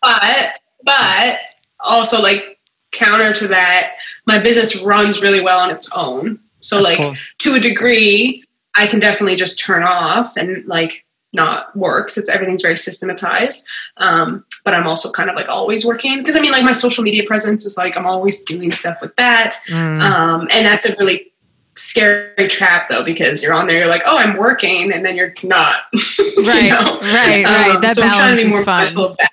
But 0.03 0.51
but 0.85 1.39
also 1.81 2.21
like 2.21 2.59
counter 2.91 3.33
to 3.33 3.49
that, 3.49 3.95
my 4.27 4.39
business 4.39 4.83
runs 4.83 5.23
really 5.23 5.41
well 5.41 5.61
on 5.61 5.71
its 5.71 5.91
own. 5.97 6.39
So 6.61 6.83
That's 6.83 6.91
like 6.91 7.01
cool. 7.01 7.15
to 7.39 7.55
a 7.55 7.61
degree, 7.61 8.45
I 8.75 8.87
can 8.87 9.01
definitely 9.01 9.37
just 9.37 9.59
turn 9.59 9.83
off 9.83 10.37
and 10.37 10.67
like 10.67 11.05
not 11.33 11.75
works. 11.77 12.17
It's 12.19 12.29
everything's 12.29 12.63
very 12.63 12.77
systematized. 12.77 13.67
Um, 13.97 14.45
but 14.65 14.75
I'm 14.75 14.87
also 14.87 15.11
kind 15.11 15.29
of 15.31 15.37
like 15.37 15.49
always 15.49 15.85
working 15.85 16.19
because 16.19 16.37
I 16.37 16.41
mean 16.41 16.53
like 16.53 16.65
my 16.65 16.73
social 16.73 17.03
media 17.03 17.25
presence 17.27 17.65
is 17.65 17.77
like 17.77 17.97
I'm 17.97 18.07
always 18.07 18.43
doing 18.45 18.71
stuff 18.71 18.99
with 19.01 19.15
that. 19.17 19.55
Mm, 19.71 20.01
Um, 20.01 20.49
and 20.53 20.67
that's 20.67 20.87
a 20.89 20.95
really 20.99 21.33
scary 21.75 22.49
trap 22.49 22.89
though 22.89 23.03
because 23.03 23.43
you're 23.43 23.55
on 23.55 23.67
there, 23.67 23.79
you're 23.79 23.89
like, 23.89 24.03
oh, 24.07 24.17
I'm 24.19 24.37
working, 24.37 24.93
and 24.93 25.05
then 25.05 25.17
you're 25.17 25.35
not. 25.43 25.77
you 25.93 26.35
Right, 26.47 26.69
know? 26.71 27.01
right, 27.01 27.45
right. 27.45 27.71
Um, 27.77 27.81
that 27.83 27.93
so 27.95 28.03
I'm 28.03 28.13
trying 28.13 28.37
to 28.37 28.43
be 28.45 28.49
more 28.49 28.63
fun. 28.65 28.85
mindful 28.85 29.07
of 29.07 29.17
that. 29.17 29.31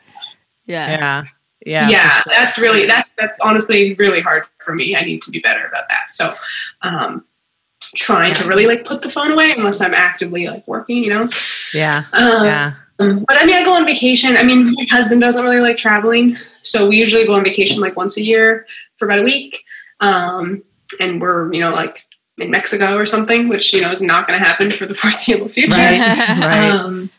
Yeah. 0.65 0.89
yeah. 0.91 1.23
Yeah. 1.65 1.89
Yeah, 1.89 2.09
sure. 2.09 2.33
that's 2.33 2.57
really 2.57 2.85
that's 2.85 3.11
that's 3.17 3.39
honestly 3.41 3.93
really 3.99 4.21
hard 4.21 4.43
for 4.59 4.73
me. 4.73 4.95
I 4.95 5.01
need 5.01 5.21
to 5.23 5.31
be 5.31 5.39
better 5.39 5.65
about 5.65 5.89
that. 5.89 6.11
So, 6.13 6.33
um, 6.83 7.25
trying 7.95 8.33
to 8.35 8.47
really 8.47 8.65
like 8.65 8.85
put 8.85 9.01
the 9.01 9.09
phone 9.09 9.31
away 9.31 9.51
unless 9.51 9.81
I'm 9.81 9.93
actively 9.93 10.47
like 10.47 10.67
working, 10.67 11.03
you 11.03 11.09
know. 11.09 11.27
yeah. 11.73 12.03
Um, 12.13 12.45
Yeah. 12.45 12.73
But 12.97 13.41
I 13.41 13.45
mean, 13.45 13.55
I 13.55 13.63
go 13.63 13.75
on 13.75 13.85
vacation. 13.85 14.35
I 14.35 14.43
mean, 14.43 14.73
my 14.73 14.85
husband 14.91 15.21
doesn't 15.21 15.41
really 15.43 15.61
like 15.61 15.77
traveling, 15.77 16.35
so 16.35 16.87
we 16.89 16.97
usually 16.97 17.25
go 17.25 17.33
on 17.35 17.43
vacation 17.45 17.79
like 17.79 17.95
once 17.95 18.17
a 18.17 18.21
year 18.21 18.65
for 18.97 19.05
about 19.05 19.19
a 19.19 19.23
week. 19.23 19.63
Um, 20.01 20.63
and 20.99 21.21
we're 21.21 21.51
you 21.53 21.61
know 21.61 21.71
like 21.71 21.99
in 22.39 22.51
Mexico 22.51 22.97
or 22.97 23.05
something, 23.05 23.47
which 23.47 23.73
you 23.73 23.79
know 23.79 23.89
is 23.91 24.01
not 24.01 24.27
going 24.27 24.37
to 24.37 24.45
happen 24.45 24.69
for 24.69 24.85
the 24.85 24.93
foreseeable 25.01 25.47
future. 25.47 25.77
Right. 25.79 25.99
Right. 26.39 26.69
Um, 26.71 27.09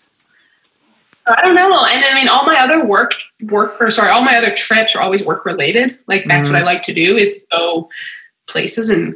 I 1.27 1.43
don't 1.43 1.55
know. 1.55 1.67
And 1.87 2.05
I 2.05 2.15
mean, 2.15 2.29
all 2.29 2.45
my 2.45 2.59
other 2.61 2.85
work, 2.85 3.13
work, 3.49 3.77
or 3.81 3.89
sorry, 3.91 4.11
all 4.11 4.23
my 4.23 4.37
other 4.37 4.53
trips 4.53 4.95
are 4.97 5.01
always 5.01 5.25
work 5.27 5.45
related. 5.47 5.99
Like 6.09 6.25
that's 6.27 6.49
Mhm. 6.49 6.53
what 6.53 6.61
I 6.63 6.65
like 6.65 6.83
to 6.83 6.93
do 6.95 7.17
is 7.17 7.47
go 7.51 7.89
places 8.49 8.89
and 8.91 9.15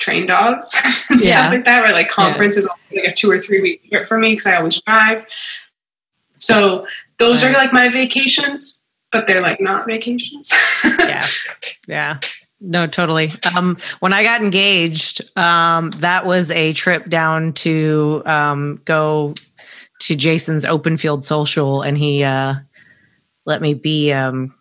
train 0.00 0.26
dogs 0.26 0.74
and 1.10 1.20
Yeah. 1.20 1.42
stuff 1.42 1.52
like 1.52 1.64
that. 1.66 1.80
Right, 1.80 1.92
like 1.94 2.08
conference 2.08 2.56
is 2.56 2.66
always 2.66 3.04
like 3.04 3.12
a 3.12 3.14
two 3.14 3.30
or 3.30 3.38
three 3.38 3.60
week 3.60 3.88
trip 3.90 4.04
for 4.06 4.18
me 4.18 4.32
because 4.32 4.46
I 4.46 4.56
always 4.56 4.80
drive. 4.82 5.26
So 6.38 6.86
those 7.18 7.44
are 7.44 7.52
like 7.52 7.72
my 7.72 7.88
vacations, 7.90 8.80
but 9.12 9.26
they're 9.26 9.42
like 9.42 9.60
not 9.60 9.86
vacations. 9.86 10.52
yeah 10.98 11.26
yeah 11.88 12.18
no 12.60 12.86
totally 12.86 13.30
um 13.56 13.76
when 14.00 14.12
i 14.12 14.22
got 14.22 14.42
engaged 14.42 15.22
um 15.38 15.88
that 15.92 16.26
was 16.26 16.50
a 16.50 16.74
trip 16.74 17.08
down 17.08 17.54
to 17.54 18.22
um 18.26 18.78
go 18.84 19.32
to 19.98 20.14
jason's 20.14 20.66
open 20.66 20.96
field 20.98 21.24
social 21.24 21.80
and 21.80 21.96
he 21.96 22.22
uh 22.22 22.54
let 23.46 23.62
me 23.62 23.72
be 23.72 24.12
um 24.12 24.54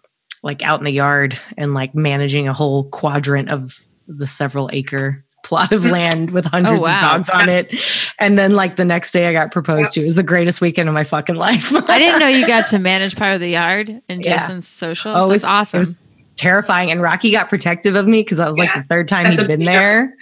like 0.44 0.62
out 0.64 0.80
in 0.80 0.86
the 0.86 0.92
yard 0.92 1.38
and 1.58 1.74
like 1.74 1.94
managing 1.94 2.48
a 2.48 2.54
whole 2.54 2.84
quadrant 2.86 3.50
of 3.50 3.86
the 4.08 4.28
several 4.28 4.70
acre 4.72 5.24
plot 5.50 5.72
of 5.72 5.86
land 5.86 6.32
with 6.32 6.46
hundreds 6.46 6.82
wow. 6.82 7.16
of 7.16 7.26
dogs 7.26 7.30
on 7.32 7.50
it 7.50 7.74
and 8.20 8.38
then 8.38 8.54
like 8.54 8.76
the 8.76 8.86
next 8.86 9.12
day 9.12 9.28
i 9.28 9.34
got 9.34 9.52
proposed 9.52 9.92
to 9.92 10.02
it 10.02 10.06
was 10.06 10.16
the 10.16 10.24
greatest 10.24 10.62
weekend 10.62 10.88
of 10.88 10.94
my 10.94 11.04
fucking 11.04 11.36
life 11.36 11.74
I 11.90 11.98
didn't 11.98 12.20
know 12.20 12.28
you 12.28 12.46
got 12.48 12.68
to 12.70 12.80
manage 12.80 13.16
part 13.16 13.34
of 13.34 13.40
the 13.40 13.50
yard 13.50 13.90
in 13.90 14.22
Yeah. 14.22 14.38
Jason's 14.40 14.68
social. 14.68 15.12
Oh, 15.12 15.26
it 15.26 15.30
was 15.30 15.44
awesome. 15.44 15.78
It 15.78 15.80
was 15.80 16.04
terrifying. 16.36 16.92
And 16.92 17.02
Rocky 17.02 17.32
got 17.32 17.50
protective 17.50 17.96
of 17.96 18.08
me 18.08 18.22
because 18.22 18.38
that 18.38 18.48
was 18.48 18.58
like 18.58 18.70
Yeah, 18.70 18.82
the 18.82 18.88
third 18.88 19.08
time 19.08 19.26
that's 19.26 19.40
he'd 19.40 19.46
a 19.46 19.48
been 19.48 19.66
there. 19.66 20.16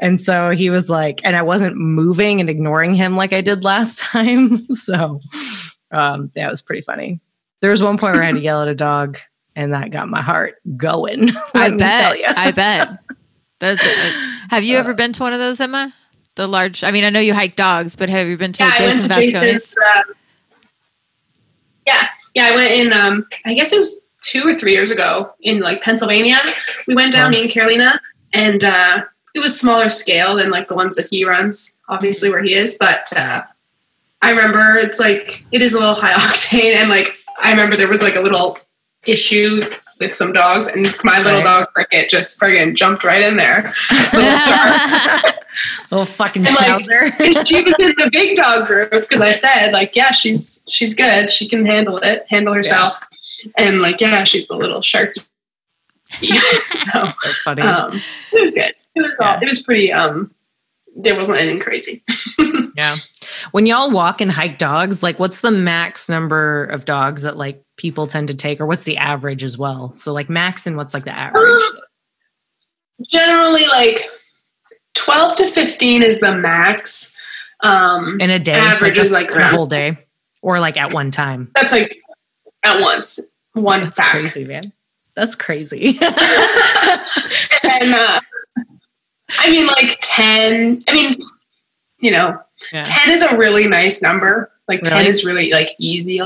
And 0.00 0.20
so 0.20 0.50
he 0.50 0.70
was 0.70 0.88
like, 0.88 1.20
and 1.24 1.36
I 1.36 1.42
wasn't 1.42 1.76
moving 1.76 2.40
and 2.40 2.48
ignoring 2.48 2.94
him 2.94 3.16
like 3.16 3.32
I 3.32 3.40
did 3.40 3.64
last 3.64 3.98
time. 4.00 4.66
So 4.68 5.20
um, 5.90 6.30
that 6.34 6.48
was 6.50 6.62
pretty 6.62 6.82
funny. 6.82 7.20
There 7.60 7.70
was 7.70 7.82
one 7.82 7.98
point 7.98 8.14
where 8.14 8.22
I 8.22 8.26
had 8.26 8.36
to 8.36 8.40
yell 8.50 8.62
at 8.62 8.68
a 8.68 8.74
dog, 8.74 9.18
and 9.54 9.74
that 9.74 9.90
got 9.90 10.08
my 10.08 10.22
heart 10.22 10.54
going. 10.76 11.30
I 11.54 11.76
bet. 11.76 12.38
I 12.38 12.50
bet. 12.52 12.98
That's. 13.60 13.82
have 14.50 14.64
you 14.64 14.76
ever 14.78 14.94
been 14.94 15.12
to 15.12 15.22
one 15.22 15.32
of 15.32 15.38
those, 15.38 15.60
Emma? 15.60 15.94
The 16.34 16.46
large. 16.46 16.82
I 16.82 16.90
mean, 16.90 17.04
I 17.04 17.10
know 17.10 17.20
you 17.20 17.34
hike 17.34 17.56
dogs, 17.56 17.94
but 17.94 18.08
have 18.08 18.26
you 18.26 18.36
been 18.36 18.52
to 18.54 18.64
yeah, 18.64 18.74
I 18.78 18.86
went 18.86 19.00
to 19.00 19.08
Vasconi's? 19.08 19.32
Jason's. 19.40 19.76
Um, 19.96 20.14
yeah, 21.86 22.08
yeah, 22.34 22.46
I 22.46 22.54
went 22.54 22.72
in. 22.72 22.92
Um, 22.92 23.26
I 23.46 23.54
guess 23.54 23.72
it 23.72 23.78
was 23.78 24.10
two 24.20 24.46
or 24.46 24.54
three 24.54 24.72
years 24.72 24.90
ago 24.90 25.32
in 25.40 25.60
like 25.60 25.82
Pennsylvania. 25.82 26.38
We 26.86 26.94
went 26.94 27.12
down, 27.12 27.26
Wow. 27.26 27.30
me 27.30 27.42
and 27.42 27.50
Carolina, 27.50 28.00
and 28.32 28.64
uh, 28.64 29.04
it 29.34 29.40
was 29.40 29.58
smaller 29.58 29.90
scale 29.90 30.36
than 30.36 30.50
like 30.50 30.68
the 30.68 30.74
ones 30.74 30.96
that 30.96 31.06
he 31.10 31.24
runs, 31.24 31.80
obviously 31.88 32.30
where 32.30 32.42
he 32.42 32.54
is. 32.54 32.76
But 32.78 33.12
uh, 33.16 33.42
I 34.22 34.30
remember 34.30 34.76
it's 34.76 35.00
like 35.00 35.44
it 35.52 35.62
is 35.62 35.74
a 35.74 35.78
little 35.78 35.94
high 35.94 36.12
octane, 36.18 36.74
and 36.76 36.88
like 36.88 37.16
I 37.42 37.50
remember 37.50 37.76
there 37.76 37.88
was 37.88 38.02
like 38.02 38.16
a 38.16 38.20
little 38.20 38.58
issue 39.06 39.62
with 40.00 40.12
some 40.12 40.32
dogs, 40.32 40.66
and 40.66 40.92
my 41.04 41.18
little 41.18 41.40
Right. 41.40 41.44
dog 41.44 41.68
Cricket 41.74 42.08
just 42.08 42.40
friggin' 42.40 42.74
jumped 42.74 43.04
right 43.04 43.22
in 43.22 43.36
there. 43.36 43.72
Little 45.90 46.06
fucking 46.06 46.46
And, 46.46 46.56
like, 46.56 47.46
she 47.46 47.62
was 47.62 47.74
in 47.80 47.88
the 47.98 48.08
big 48.12 48.36
dog 48.36 48.66
group 48.66 48.90
because 48.92 49.20
I 49.20 49.32
said 49.32 49.72
like, 49.72 49.94
yeah, 49.94 50.10
she's 50.12 50.64
she's 50.68 50.94
good. 50.94 51.30
She 51.32 51.48
can 51.48 51.66
handle 51.66 51.98
it, 51.98 52.24
handle 52.30 52.54
herself, 52.54 52.98
and 53.58 53.80
like, 53.82 54.00
yeah, 54.00 54.24
she's 54.24 54.48
a 54.50 54.56
little 54.56 54.80
shark. 54.82 55.12
so 56.20 56.20
That's 56.22 57.42
funny. 57.42 57.62
um, 57.62 58.00
it 58.32 58.42
was 58.42 58.54
good. 58.54 58.72
It 58.94 59.02
was 59.02 59.18
all. 59.20 59.36
It 59.40 59.48
was 59.48 59.62
pretty. 59.62 59.92
Um, 59.92 60.32
there 60.96 61.16
wasn't 61.16 61.38
anything 61.38 61.60
crazy. 61.60 62.02
yeah. 62.76 62.96
When 63.52 63.66
y'all 63.66 63.90
walk 63.90 64.20
and 64.20 64.30
hike 64.30 64.58
dogs, 64.58 65.02
like 65.02 65.18
what's 65.18 65.40
the 65.40 65.50
max 65.50 66.08
number 66.08 66.64
of 66.64 66.84
dogs 66.84 67.22
that 67.22 67.36
like 67.36 67.64
people 67.76 68.06
tend 68.06 68.28
to 68.28 68.34
take, 68.34 68.60
or 68.60 68.66
what's 68.66 68.84
the 68.84 68.96
average 68.96 69.44
as 69.44 69.56
well? 69.56 69.94
So 69.94 70.12
like 70.12 70.28
max 70.28 70.66
and 70.66 70.76
what's 70.76 70.92
like 70.94 71.04
the 71.04 71.16
average? 71.16 71.62
Generally, 73.08 73.66
like 73.68 74.00
12 74.94 75.36
to 75.36 75.46
15 75.46 76.02
is 76.02 76.20
the 76.20 76.34
max. 76.34 77.16
Um, 77.60 78.20
In 78.20 78.30
a 78.30 78.38
day, 78.38 78.54
Average 78.54 78.96
like 78.96 79.02
is, 79.02 79.12
like, 79.12 79.34
a 79.34 79.46
whole 79.46 79.66
day, 79.66 79.96
or 80.42 80.60
like 80.60 80.76
at 80.78 80.92
one 80.92 81.10
time. 81.10 81.50
that's 81.54 81.72
like 81.72 81.98
at 82.62 82.80
once, 82.80 83.18
one 83.52 83.84
That's 83.84 83.98
pack. 83.98 84.10
crazy, 84.12 84.44
man. 84.44 84.62
That's 85.14 85.34
crazy. 85.34 85.98
and 87.62 87.94
uh, 87.94 88.20
I 89.38 89.50
mean, 89.50 89.66
like 89.66 89.98
10, 90.02 90.84
I 90.88 90.92
mean, 90.92 91.22
you 92.00 92.10
know, 92.10 92.40
Yeah. 92.72 92.82
10 92.84 93.10
is 93.12 93.22
a 93.22 93.36
really 93.36 93.66
nice 93.68 94.02
number. 94.02 94.50
Like 94.68 94.82
10 94.82 95.06
is 95.06 95.24
really 95.24 95.50
like 95.52 95.70
easy. 95.78 96.20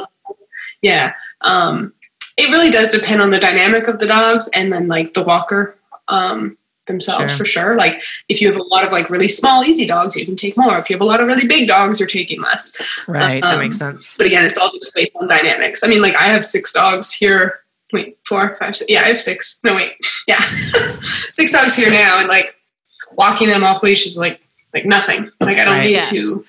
Yeah. 0.83 1.15
Um, 1.41 1.93
it 2.37 2.51
really 2.51 2.71
does 2.71 2.91
depend 2.91 3.23
on 3.23 3.31
the 3.31 3.39
dynamic 3.39 3.87
of 3.89 3.99
the 3.99 4.07
dogs 4.07 4.49
and 4.55 4.73
then 4.73 4.89
like 4.89 5.15
the 5.15 5.23
walker 5.23 5.77
um, 6.09 6.59
themselves 6.87 7.33
Sure. 7.33 7.39
for 7.39 7.45
sure. 7.45 7.77
Like 7.77 8.03
if 8.29 8.41
you 8.43 8.49
have 8.49 8.57
a 8.57 8.63
lot 8.63 8.85
of 8.85 8.93
like 8.93 9.09
really 9.09 9.29
small, 9.29 9.65
easy 9.65 9.87
dogs, 9.87 10.17
you 10.17 10.27
can 10.27 10.37
take 10.37 10.57
more. 10.57 10.77
If 10.79 10.91
you 10.91 10.95
have 10.97 11.01
a 11.01 11.07
lot 11.07 11.21
of 11.21 11.27
really 11.27 11.47
big 11.47 11.69
dogs, 11.69 11.99
you're 12.01 12.07
taking 12.09 12.43
less. 12.43 12.77
right. 13.09 13.43
that 13.43 13.55
Um, 13.55 13.61
makes 13.61 13.79
sense. 13.79 14.17
But 14.17 14.27
again, 14.27 14.45
it's 14.45 14.59
all 14.59 14.71
just 14.71 14.95
based 14.95 15.13
on 15.21 15.29
dynamics. 15.29 15.83
I 15.85 15.89
mean, 15.89 16.03
like 16.03 16.15
I 16.17 16.25
have 16.25 16.45
six 16.45 16.73
dogs 16.73 17.13
here. 17.13 17.61
Wait, 17.93 18.19
four, 18.27 18.55
five, 18.57 18.75
six. 18.77 18.91
Yeah, 18.91 19.03
I 19.03 19.05
have 19.09 19.21
six. 19.21 19.61
No, 19.65 19.75
wait. 19.75 19.93
Yeah. 20.27 20.41
six 21.31 21.53
dogs 21.53 21.77
here 21.77 21.91
now. 21.91 22.19
And 22.19 22.29
like 22.29 22.55
walking 23.17 23.49
them 23.49 23.65
off 23.65 23.83
leash 23.83 24.07
is 24.07 24.19
like, 24.19 24.41
like 24.73 24.85
nothing. 24.87 25.31
Like 25.41 25.59
I 25.59 25.65
don't 25.65 25.77
Right. 25.79 25.85
need 25.87 25.93
Yeah. 25.93 26.03
to. 26.03 26.45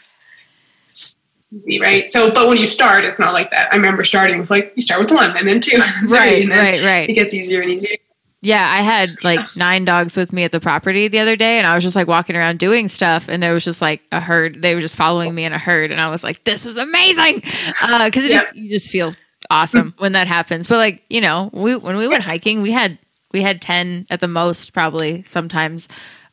easy, 1.68 1.80
Right. 1.80 2.08
So, 2.08 2.32
but 2.32 2.48
when 2.48 2.58
you 2.58 2.68
start, 2.68 3.06
it's 3.06 3.20
not 3.20 3.34
like 3.34 3.52
that. 3.52 3.72
I 3.72 3.76
remember 3.76 4.04
starting 4.04 4.40
with 4.40 4.50
like, 4.50 4.74
you 4.76 4.82
start 4.82 5.00
with 5.00 5.12
one 5.12 5.36
and 5.38 5.48
then 5.48 5.62
two, 5.62 5.78
Right, 6.08 6.46
right, 6.50 6.84
right. 6.84 7.10
it 7.10 7.14
gets 7.14 7.34
easier 7.34 7.62
and 7.62 7.72
easier. 7.72 7.98
Yeah, 8.42 8.70
I 8.70 8.82
had 8.82 9.24
like 9.24 9.40
nine 9.56 9.86
dogs 9.86 10.16
with 10.16 10.32
me 10.32 10.44
at 10.44 10.52
the 10.52 10.60
property 10.60 11.08
the 11.08 11.18
other 11.20 11.36
day, 11.36 11.58
and 11.58 11.66
I 11.66 11.74
was 11.74 11.84
just 11.84 11.96
like 11.96 12.08
walking 12.08 12.36
around 12.36 12.60
doing 12.60 12.90
stuff, 12.90 13.28
and 13.28 13.42
there 13.42 13.54
was 13.56 13.64
just 13.64 13.82
like 13.82 14.02
a 14.12 14.20
herd. 14.20 14.62
They 14.62 14.76
were 14.76 14.82
just 14.82 14.96
following 14.96 15.34
me 15.34 15.46
in 15.46 15.54
a 15.54 15.58
herd, 15.58 15.90
and 15.92 16.00
I 16.00 16.10
was 16.10 16.24
like, 16.24 16.44
"This 16.44 16.64
is 16.64 16.78
amazing," 16.78 17.42
uh, 17.82 18.06
because 18.06 18.28
Yeah. 18.28 18.44
you 18.54 18.70
just 18.70 18.88
feel 18.90 19.16
awesome 19.50 19.96
when 19.98 20.12
that 20.12 20.28
happens. 20.28 20.68
But 20.68 20.78
like 20.78 21.02
you 21.10 21.22
know, 21.22 21.50
we 21.54 21.76
when 21.76 21.98
we 21.98 22.08
went 22.08 22.22
hiking, 22.22 22.62
we 22.62 22.72
had 22.72 23.00
we 23.32 23.42
had 23.42 23.64
ten 23.64 24.06
at 24.12 24.20
the 24.20 24.28
most, 24.28 24.74
probably 24.74 25.24
sometimes. 25.28 25.88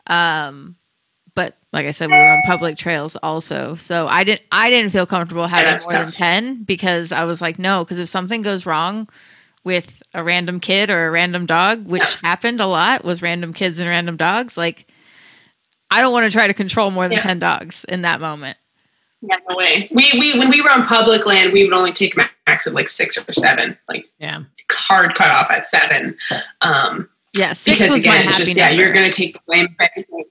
Um, 0.06 0.76
but 1.34 1.56
like 1.72 1.86
I 1.86 1.92
said, 1.92 2.08
we 2.10 2.16
were 2.16 2.22
on 2.22 2.42
public 2.44 2.76
trails 2.76 3.16
also, 3.16 3.74
so 3.76 4.06
I 4.06 4.24
didn't 4.24 4.42
I 4.52 4.68
didn't 4.70 4.92
feel 4.92 5.06
comfortable 5.06 5.46
having 5.46 5.70
that's 5.72 5.90
more 5.92 6.02
than 6.04 6.12
ten 6.12 6.64
because 6.64 7.12
I 7.12 7.24
was 7.24 7.40
like, 7.40 7.58
no, 7.58 7.84
because 7.84 7.98
if 7.98 8.08
something 8.08 8.42
goes 8.42 8.66
wrong 8.66 9.08
with 9.64 10.02
a 10.12 10.22
random 10.22 10.60
kid 10.60 10.90
or 10.90 11.06
a 11.06 11.10
random 11.10 11.46
dog, 11.46 11.86
which 11.86 12.02
Yeah. 12.02 12.16
happened 12.22 12.60
a 12.60 12.66
lot, 12.66 13.04
was 13.04 13.22
random 13.22 13.54
kids 13.54 13.78
and 13.78 13.88
random 13.88 14.16
dogs. 14.16 14.56
Like, 14.56 14.86
I 15.90 16.00
don't 16.00 16.12
want 16.12 16.26
to 16.26 16.32
try 16.32 16.46
to 16.48 16.54
control 16.54 16.90
more 16.90 17.04
than 17.04 17.12
Yeah. 17.12 17.18
ten 17.20 17.38
dogs 17.38 17.84
in 17.84 18.02
that 18.02 18.20
moment. 18.20 18.58
Yeah, 19.22 19.36
no 19.48 19.56
way. 19.56 19.88
We, 19.92 20.10
we, 20.18 20.36
when 20.38 20.50
we 20.50 20.60
were 20.60 20.70
on 20.70 20.84
public 20.84 21.24
land, 21.26 21.52
we 21.52 21.64
would 21.64 21.72
only 21.72 21.92
take 21.92 22.16
max 22.16 22.66
of 22.66 22.74
like 22.74 22.88
six 22.88 23.16
or 23.16 23.32
seven, 23.32 23.78
like 23.88 24.06
Yeah. 24.18 24.42
hard 24.70 25.14
cut 25.14 25.30
off 25.30 25.48
at 25.50 25.64
seven. 25.64 26.16
Um, 26.60 27.08
Yeah, 27.36 27.52
six 27.54 27.78
because 27.78 27.92
was 27.92 28.04
my 28.06 28.16
again, 28.16 28.28
it's 28.28 28.36
happy 28.38 28.46
just 28.46 28.58
yeah, 28.58 28.70
you're 28.70 28.92
going 28.92 29.10
to 29.10 29.16
take 29.16 29.34
the 29.34 29.40
blame. 29.46 29.68
for 29.76 29.82
everything. 29.90 30.24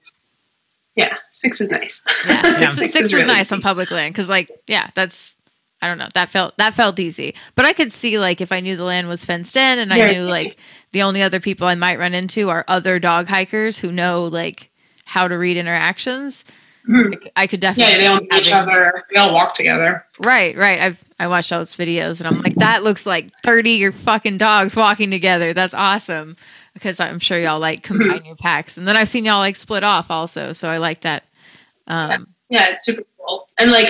Yeah, 0.94 1.16
six 1.32 1.60
is 1.60 1.70
nice. 1.70 2.04
Yeah, 2.26 2.42
Yeah. 2.60 2.68
six, 2.68 2.94
is 2.94 3.02
was 3.02 3.14
really 3.14 3.26
nice 3.26 3.50
on 3.50 3.60
public 3.60 3.90
land 3.90 4.14
because, 4.14 4.28
like, 4.28 4.50
yeah, 4.66 4.90
that's 4.94 5.34
I 5.80 5.88
don't 5.88 5.98
know 5.98 6.08
that 6.14 6.28
felt 6.28 6.56
that 6.58 6.74
felt 6.74 6.98
easy. 7.00 7.34
But 7.56 7.64
I 7.64 7.72
could 7.72 7.92
see 7.92 8.18
like 8.18 8.40
if 8.40 8.52
I 8.52 8.60
knew 8.60 8.76
the 8.76 8.84
land 8.84 9.08
was 9.08 9.24
fenced 9.24 9.56
in 9.56 9.78
and 9.80 9.92
I 9.92 10.12
knew 10.12 10.22
like 10.22 10.58
the 10.92 11.02
only 11.02 11.22
other 11.22 11.40
people 11.40 11.66
I 11.66 11.74
might 11.74 11.98
run 11.98 12.14
into 12.14 12.50
are 12.50 12.64
other 12.68 12.98
dog 13.00 13.26
hikers 13.26 13.78
who 13.78 13.90
know 13.90 14.22
like 14.24 14.70
how 15.06 15.26
to 15.26 15.36
read 15.36 15.56
interactions. 15.56 16.44
Mhm. 16.88 17.28
I 17.34 17.46
could 17.48 17.60
definitely 17.60 17.92
Yeah, 17.94 17.98
they 17.98 18.06
all 18.06 18.20
know 18.20 18.36
each 18.38 18.52
other. 18.52 19.04
They 19.10 19.16
all 19.16 19.32
walk 19.32 19.54
together. 19.54 20.04
Right, 20.20 20.56
right. 20.56 20.80
I've 20.80 21.02
I 21.18 21.26
watched 21.26 21.52
all 21.52 21.60
those 21.60 21.74
videos 21.76 22.18
and 22.20 22.28
I'm 22.28 22.42
like, 22.42 22.54
that 22.56 22.84
looks 22.84 23.04
like 23.06 23.30
thirty 23.42 23.72
your 23.72 23.92
fucking 23.92 24.38
dogs 24.38 24.76
walking 24.76 25.10
together. 25.10 25.52
That's 25.52 25.74
awesome. 25.74 26.36
Because 26.74 27.00
I'm 27.00 27.18
sure 27.18 27.38
y'all 27.38 27.60
like 27.60 27.82
combine 27.82 28.24
your 28.24 28.36
packs. 28.36 28.76
And 28.76 28.88
then 28.88 28.96
I've 28.96 29.08
seen 29.08 29.24
y'all 29.24 29.38
like 29.38 29.56
split 29.56 29.84
off 29.84 30.10
also. 30.10 30.52
So 30.52 30.68
I 30.68 30.78
like 30.78 31.02
that. 31.02 31.24
Um 31.86 32.34
Yeah, 32.48 32.68
it's 32.70 32.84
super. 32.84 33.02
And 33.58 33.70
like, 33.70 33.88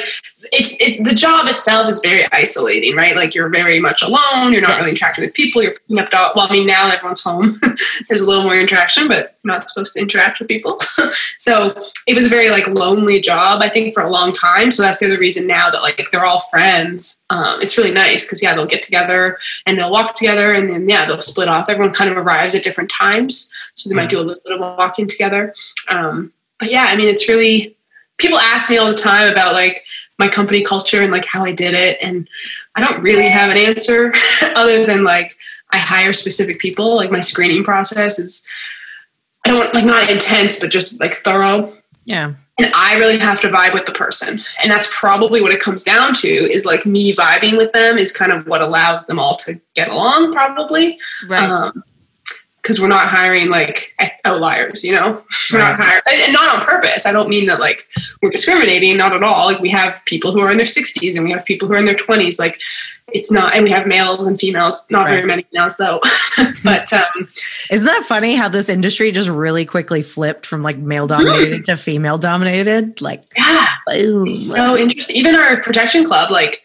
it's 0.50 0.76
it, 0.80 1.04
the 1.04 1.14
job 1.14 1.46
itself 1.46 1.88
is 1.88 2.00
very 2.00 2.26
isolating, 2.32 2.96
right? 2.96 3.14
Like 3.14 3.34
you're 3.34 3.48
very 3.48 3.78
much 3.78 4.02
alone. 4.02 4.52
You're 4.52 4.60
not 4.60 4.70
Yes. 4.70 4.78
really 4.78 4.90
interacting 4.90 5.24
with 5.24 5.34
people. 5.34 5.62
You're 5.62 5.72
picking 5.74 5.98
up 5.98 6.10
dog. 6.10 6.32
Well, 6.34 6.46
I 6.48 6.52
mean, 6.52 6.66
now 6.66 6.90
everyone's 6.90 7.22
home. 7.22 7.54
There's 8.08 8.22
a 8.22 8.28
little 8.28 8.42
more 8.44 8.56
interaction, 8.56 9.06
but 9.06 9.38
you're 9.44 9.54
not 9.54 9.68
supposed 9.68 9.94
to 9.94 10.00
interact 10.00 10.40
with 10.40 10.48
people. 10.48 10.78
so 11.38 11.74
it 12.08 12.14
was 12.14 12.26
a 12.26 12.28
very 12.28 12.50
like 12.50 12.66
lonely 12.66 13.20
job, 13.20 13.62
I 13.62 13.68
think, 13.68 13.94
for 13.94 14.02
a 14.02 14.10
long 14.10 14.32
time. 14.32 14.70
So 14.72 14.82
that's 14.82 14.98
the 14.98 15.06
other 15.06 15.18
reason 15.18 15.46
now 15.46 15.70
that 15.70 15.82
like 15.82 16.02
they're 16.10 16.24
all 16.24 16.40
friends. 16.50 17.24
Um, 17.30 17.60
it's 17.62 17.78
really 17.78 17.92
nice 17.92 18.24
because 18.24 18.42
yeah, 18.42 18.54
they'll 18.54 18.66
get 18.66 18.82
together 18.82 19.38
and 19.66 19.78
they'll 19.78 19.92
walk 19.92 20.14
together, 20.14 20.52
and 20.52 20.68
then 20.68 20.88
yeah, 20.88 21.06
they'll 21.06 21.20
split 21.20 21.48
off. 21.48 21.68
Everyone 21.68 21.94
kind 21.94 22.10
of 22.10 22.16
arrives 22.16 22.54
at 22.54 22.64
different 22.64 22.90
times, 22.90 23.52
so 23.74 23.88
they 23.88 23.94
might 23.94 24.10
do 24.10 24.18
a 24.18 24.22
little 24.22 24.42
bit 24.44 24.54
of 24.54 24.60
walking 24.60 25.06
together. 25.06 25.54
Um, 25.88 26.32
but 26.58 26.70
yeah, 26.70 26.84
I 26.84 26.96
mean, 26.96 27.08
it's 27.08 27.28
really 27.28 27.76
people 28.22 28.38
ask 28.38 28.70
me 28.70 28.78
all 28.78 28.88
the 28.88 28.94
time 28.94 29.30
about 29.30 29.52
like 29.52 29.84
my 30.18 30.28
company 30.28 30.62
culture 30.62 31.02
and 31.02 31.12
like 31.12 31.26
how 31.26 31.44
I 31.44 31.52
did 31.52 31.74
it, 31.74 31.98
and 32.00 32.28
I 32.74 32.80
don't 32.80 33.02
really 33.02 33.28
have 33.28 33.50
an 33.50 33.58
answer 33.58 34.12
other 34.54 34.86
than 34.86 35.04
like 35.04 35.36
I 35.70 35.78
hire 35.78 36.12
specific 36.12 36.58
people. 36.58 36.96
Like 36.96 37.10
my 37.10 37.20
screening 37.20 37.64
process 37.64 38.18
is 38.18 38.46
I 39.44 39.50
don't 39.50 39.74
like 39.74 39.84
not 39.84 40.10
intense, 40.10 40.60
but 40.60 40.70
just 40.70 41.00
like 41.00 41.14
thorough. 41.14 41.76
Yeah. 42.04 42.34
And 42.58 42.70
I 42.74 42.98
really 42.98 43.18
have 43.18 43.40
to 43.40 43.48
vibe 43.48 43.72
with 43.72 43.86
the 43.86 43.92
person. 43.92 44.40
And 44.62 44.70
that's 44.70 44.88
probably 44.98 45.40
what 45.40 45.52
it 45.52 45.60
comes 45.60 45.82
down 45.82 46.14
to 46.14 46.28
is 46.28 46.66
like 46.66 46.84
me 46.84 47.12
vibing 47.14 47.56
with 47.56 47.72
them 47.72 47.96
is 47.96 48.12
kind 48.12 48.30
of 48.30 48.46
what 48.46 48.60
allows 48.60 49.06
them 49.06 49.18
all 49.18 49.34
to 49.36 49.60
get 49.74 49.90
along, 49.90 50.32
probably. 50.32 50.98
right. 51.28 51.42
Um, 51.42 51.82
because 52.62 52.80
we're 52.80 52.86
not 52.88 53.08
hiring 53.08 53.48
like 53.48 53.92
outliers, 54.24 54.84
you 54.84 54.92
know, 54.92 55.22
we're 55.52 55.58
not 55.58 55.78
hiring, 55.80 56.02
and 56.06 56.32
not 56.32 56.48
on 56.54 56.64
purpose. 56.64 57.06
I 57.06 57.12
don't 57.12 57.28
mean 57.28 57.46
that 57.46 57.58
like 57.60 57.86
we're 58.22 58.30
discriminating, 58.30 58.96
not 58.96 59.12
at 59.14 59.22
all. 59.24 59.46
Like 59.46 59.60
we 59.60 59.68
have 59.70 60.00
people 60.04 60.30
who 60.32 60.40
are 60.40 60.50
in 60.50 60.56
their 60.58 60.66
60s 60.66 61.16
and 61.16 61.24
we 61.24 61.32
have 61.32 61.44
people 61.44 61.66
who 61.66 61.74
are 61.74 61.78
in 61.78 61.84
their 61.86 61.94
20s. 61.96 62.38
Like 62.38 62.60
it's 63.12 63.32
not, 63.32 63.54
and 63.54 63.64
we 63.64 63.70
have 63.70 63.86
males 63.86 64.26
and 64.28 64.38
females, 64.38 64.86
not 64.90 65.08
very 65.08 65.24
many 65.26 65.44
males 65.52 65.76
though. 65.76 66.00
but 66.64 66.90
um, 66.92 67.28
Isn't 67.70 67.86
that 67.86 68.04
funny 68.04 68.36
how 68.36 68.48
this 68.48 68.68
industry 68.68 69.10
just 69.10 69.28
really 69.28 69.64
quickly 69.66 70.02
flipped 70.02 70.46
from 70.46 70.62
like 70.62 70.78
male 70.78 71.06
dominated 71.08 71.64
to 71.64 71.76
female 71.76 72.16
dominated? 72.16 73.00
Like, 73.02 73.24
yeah, 73.36 73.66
boom. 73.88 74.38
so 74.40 74.76
interesting. 74.76 75.16
Even 75.16 75.34
our 75.34 75.60
protection 75.60 76.04
club, 76.04 76.30
like 76.30 76.62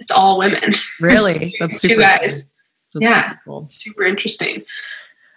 it's 0.00 0.10
all 0.10 0.38
women. 0.38 0.72
really? 1.00 1.54
That's 1.60 1.82
Two 1.82 1.96
guys. 1.98 2.50
That's 2.94 3.04
Yeah. 3.04 3.22
super 3.28 3.40
cool. 3.44 3.68
Super 3.68 4.02
interesting. 4.04 4.64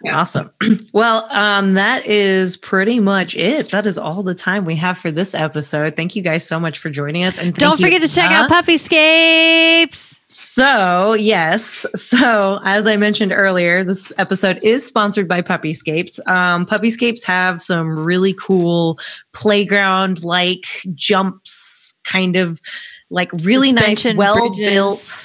Yeah. 0.04 0.18
Awesome. 0.20 0.50
Well, 0.92 1.26
um, 1.30 1.74
that 1.74 2.06
is 2.06 2.56
pretty 2.56 2.98
much 2.98 3.36
it. 3.36 3.70
That 3.70 3.86
is 3.86 3.98
all 3.98 4.22
the 4.22 4.34
time 4.34 4.64
we 4.64 4.74
have 4.76 4.98
for 4.98 5.10
this 5.10 5.32
episode. 5.34 5.94
Thank 5.96 6.16
you 6.16 6.22
guys 6.22 6.46
so 6.46 6.58
much 6.58 6.78
for 6.78 6.90
joining 6.90 7.24
us. 7.24 7.38
And 7.38 7.54
Don't 7.54 7.70
thank 7.76 7.80
you, 7.80 7.86
forget 7.98 8.02
to 8.08 8.14
check 8.14 8.30
Anna. 8.30 8.44
out 8.44 8.50
Puppyscapes. 8.50 10.16
So, 10.30 11.12
yes. 11.14 11.86
So, 11.94 12.60
as 12.64 12.86
I 12.86 12.96
mentioned 12.96 13.32
earlier, 13.32 13.84
this 13.84 14.12
episode 14.18 14.58
is 14.62 14.84
sponsored 14.86 15.28
by 15.28 15.40
Puppyscapes. 15.42 16.18
Um, 16.28 16.66
Puppyscapes 16.66 17.24
have 17.24 17.62
some 17.62 17.98
really 17.98 18.34
cool 18.34 18.98
playground 19.32 20.24
like 20.24 20.64
jumps, 20.94 21.98
kind 22.04 22.36
of 22.36 22.60
like 23.10 23.32
really 23.32 23.72
nice, 23.72 24.02
Suspension 24.02 24.16
well 24.16 24.48
bridges. 24.50 24.72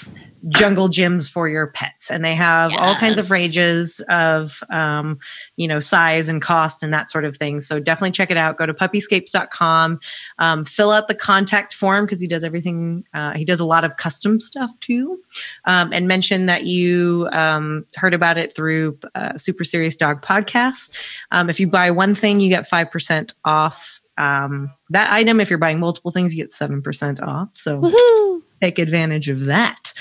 built 0.10 0.23
jungle 0.50 0.90
gyms 0.90 1.32
for 1.32 1.48
your 1.48 1.68
pets. 1.68 2.12
And 2.12 2.24
they 2.24 2.36
have 2.36 2.74
all 2.78 2.96
kinds 2.96 3.18
of 3.18 3.32
ranges 3.32 4.02
of, 4.10 4.62
um, 4.70 5.20
you 5.56 5.68
know, 5.68 5.80
size 5.80 6.30
and 6.30 6.42
cost 6.42 6.84
and 6.84 6.94
that 6.94 7.10
sort 7.10 7.26
of 7.26 7.38
thing. 7.38 7.60
So, 7.60 7.80
definitely 7.80 8.12
check 8.12 8.32
it 8.32 8.38
out. 8.38 8.58
Go 8.58 8.66
to 8.66 8.74
puppyscapes.com 8.74 10.00
um, 10.40 10.66
fill 10.66 10.92
out 10.92 11.08
the 11.08 11.16
contact 11.16 11.74
form 11.74 12.06
because 12.06 12.20
he 12.20 12.28
does 12.28 12.44
everything 12.44 13.06
uh, 13.14 13.34
he 13.34 13.46
does 13.46 13.60
a 13.60 13.66
lot 13.66 13.84
of 13.84 13.98
custom 13.98 14.40
stuff 14.40 14.80
too 14.80 15.18
um, 15.66 15.92
and 15.94 16.08
mention 16.08 16.46
that 16.46 16.66
you 16.66 17.30
um, 17.32 17.86
heard 17.96 18.14
about 18.14 18.38
it 18.38 18.56
through 18.56 18.98
uh, 19.16 19.38
super 19.38 19.64
serious 19.64 19.96
dog 19.96 20.22
podcast 20.22 20.96
um, 21.32 21.50
if 21.50 21.60
you 21.60 21.68
buy 21.68 21.92
one 21.92 22.16
thing 22.16 22.40
you 22.40 22.50
get 22.50 22.70
5% 22.70 23.34
off 23.46 24.02
um, 24.18 24.72
that 24.90 25.12
item 25.12 25.40
if 25.40 25.50
you're 25.50 25.60
buying 25.60 25.80
multiple 25.80 26.12
things 26.12 26.36
you 26.36 26.44
get 26.44 26.52
7% 26.52 27.22
off 27.22 27.50
so 27.54 27.82
Woohoo. 27.82 28.42
Take 28.64 28.80
advantage 28.80 29.28
of 29.28 29.46
that 29.46 29.94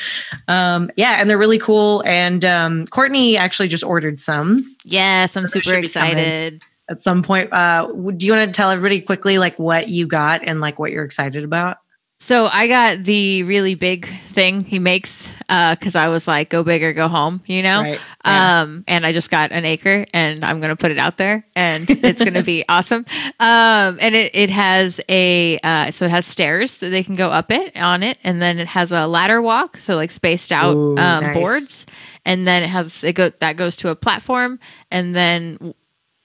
um, 0.48 0.88
yeah 0.96 1.16
and 1.20 1.29
they're 1.29 1.38
really 1.38 1.59
cool 1.59 2.03
and 2.07 2.44
um, 2.44 2.87
courtney 2.87 3.37
actually 3.37 3.66
just 3.68 3.83
ordered 3.85 4.20
some 4.20 4.64
Yes, 4.85 5.37
I'm 5.37 5.48
So 5.48 5.55
super 5.61 5.70
should 5.70 5.83
be 5.83 5.88
coming. 5.88 6.18
excited. 6.18 6.62
at 6.90 7.01
some 7.01 7.22
point 7.22 7.53
uh, 7.53 7.87
do 8.16 8.25
you 8.27 8.33
want 8.33 8.48
to 8.48 8.53
tell 8.57 8.70
everybody 8.70 9.01
quickly 9.01 9.38
like 9.38 9.59
what 9.59 9.88
you 9.88 10.07
got 10.07 10.42
and 10.44 10.61
like 10.61 10.79
what 10.79 10.92
you're 10.92 11.05
excited 11.05 11.42
about 11.44 11.79
So 12.23 12.47
I 12.47 12.69
got 12.69 13.03
the 13.03 13.43
really 13.43 13.75
big 13.75 14.07
thing 14.07 14.61
he 14.61 14.79
makes 14.79 15.29
because 15.49 15.97
I 15.97 16.07
was 16.07 16.29
like, 16.29 16.51
go 16.51 16.63
big 16.63 16.85
or 16.85 16.93
go 16.93 17.09
home, 17.09 17.43
you 17.47 17.65
know? 17.65 17.83
Right. 17.83 18.01
Yeah. 18.25 18.61
Um, 18.61 18.85
and 18.87 19.05
I 19.05 19.13
just 19.13 19.29
got 19.29 19.51
an 19.51 19.65
acre 19.65 20.07
and 20.15 20.45
I'm 20.45 20.61
going 20.61 20.69
to 20.69 20.77
put 20.77 20.93
it 20.93 20.99
out 20.99 21.17
there 21.17 21.45
and 21.57 21.85
it's 21.91 22.21
going 22.21 22.35
to 22.35 22.45
be 22.45 22.65
awesome. 22.69 23.05
Um, 23.41 23.99
and 24.01 24.15
it, 24.15 24.37
it 24.37 24.51
has 24.51 25.01
a, 25.09 25.59
uh, 25.65 25.91
so 25.91 26.05
it 26.05 26.13
has 26.13 26.25
stairs 26.25 26.77
that 26.77 26.91
they 26.91 27.03
can 27.03 27.17
go 27.17 27.29
up 27.29 27.51
it 27.51 27.77
on 27.77 28.05
it. 28.05 28.19
And 28.23 28.41
then 28.41 28.61
it 28.61 28.69
has 28.69 28.93
a 28.93 29.09
ladder 29.09 29.43
walk. 29.43 29.79
So 29.79 29.97
like 29.97 30.13
spaced 30.13 30.53
out 30.53 30.77
Ooh, 30.77 30.97
um, 30.99 31.25
nice. 31.25 31.35
boards. 31.35 31.87
And 32.25 32.47
then 32.47 32.63
it 32.63 32.69
has, 32.69 33.03
it 33.03 33.15
go, 33.15 33.31
that 33.31 33.57
goes 33.57 33.75
to 33.79 33.89
a 33.89 33.97
platform. 33.97 34.61
And 34.93 35.13
then 35.13 35.75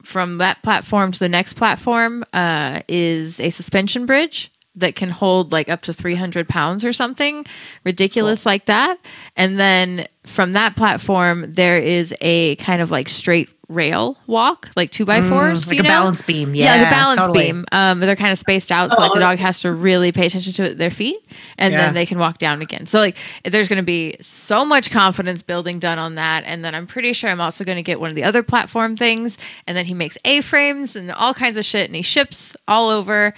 from 0.03 0.37
that 0.37 0.61
platform 0.61 1.11
to 1.11 1.17
the 1.17 1.27
next 1.27 1.53
platform 1.53 2.23
uh, 2.33 2.81
is 2.87 3.39
a 3.39 3.49
suspension 3.49 4.05
bridge 4.05 4.51
that 4.77 4.95
can 4.95 5.09
hold 5.09 5.51
like 5.51 5.69
up 5.69 5.81
to 5.81 5.91
300 5.93 6.47
pounds 6.47 6.85
or 6.85 6.93
something 6.93 7.45
ridiculous 7.83 8.45
like 8.45 8.65
that 8.65 8.97
and 9.35 9.59
then 9.59 10.05
from 10.25 10.53
that 10.53 10.75
platform 10.75 11.45
there 11.53 11.77
is 11.79 12.13
a 12.21 12.55
kind 12.57 12.81
of 12.81 12.91
like 12.91 13.09
straight 13.09 13.49
rail 13.69 14.17
walk 14.27 14.69
like 14.77 14.91
two 14.91 15.05
by 15.05 15.21
fours 15.21 15.65
Mm, 15.65 15.67
like 15.67 15.75
you 15.75 15.81
a 15.81 15.83
know? 15.83 15.89
balance 15.89 16.21
beam. 16.21 16.55
yeah, 16.55 16.75
Yeah, 16.75 16.85
the 16.85 16.89
balance 16.89 17.19
totally. 17.19 17.47
beam 17.51 17.65
um 17.73 17.99
they're 17.99 18.15
kind 18.15 18.31
of 18.31 18.39
spaced 18.39 18.71
out 18.71 18.91
so 18.91 19.01
like 19.01 19.11
the 19.11 19.17
Oh, 19.17 19.21
dog 19.21 19.39
has 19.39 19.59
to 19.61 19.73
really 19.73 20.13
pay 20.13 20.25
attention 20.27 20.53
to 20.53 20.73
their 20.73 20.89
feet 20.89 21.17
and 21.57 21.73
Yeah. 21.73 21.79
then 21.79 21.93
they 21.93 22.05
can 22.05 22.17
walk 22.17 22.37
down 22.37 22.61
again 22.61 22.85
so 22.85 22.99
like 22.99 23.17
there's 23.43 23.67
going 23.67 23.81
to 23.81 23.85
be 23.85 24.15
so 24.21 24.63
much 24.63 24.89
confidence 24.89 25.41
building 25.41 25.79
done 25.79 25.99
on 25.99 26.15
that 26.15 26.45
and 26.45 26.63
then 26.63 26.75
i'm 26.75 26.87
pretty 26.87 27.11
sure 27.11 27.29
i'm 27.29 27.41
also 27.41 27.65
going 27.65 27.75
to 27.75 27.81
get 27.83 27.99
one 27.99 28.09
of 28.09 28.15
the 28.15 28.23
other 28.23 28.41
platform 28.41 28.95
things 28.95 29.37
and 29.67 29.75
then 29.75 29.85
he 29.85 29.93
makes 29.93 30.17
a-frames 30.23 30.95
and 30.95 31.11
all 31.11 31.33
kinds 31.33 31.57
of 31.57 31.65
shit 31.65 31.87
and 31.87 31.95
he 31.95 32.01
ships 32.01 32.55
all 32.69 32.89
over 32.89 33.33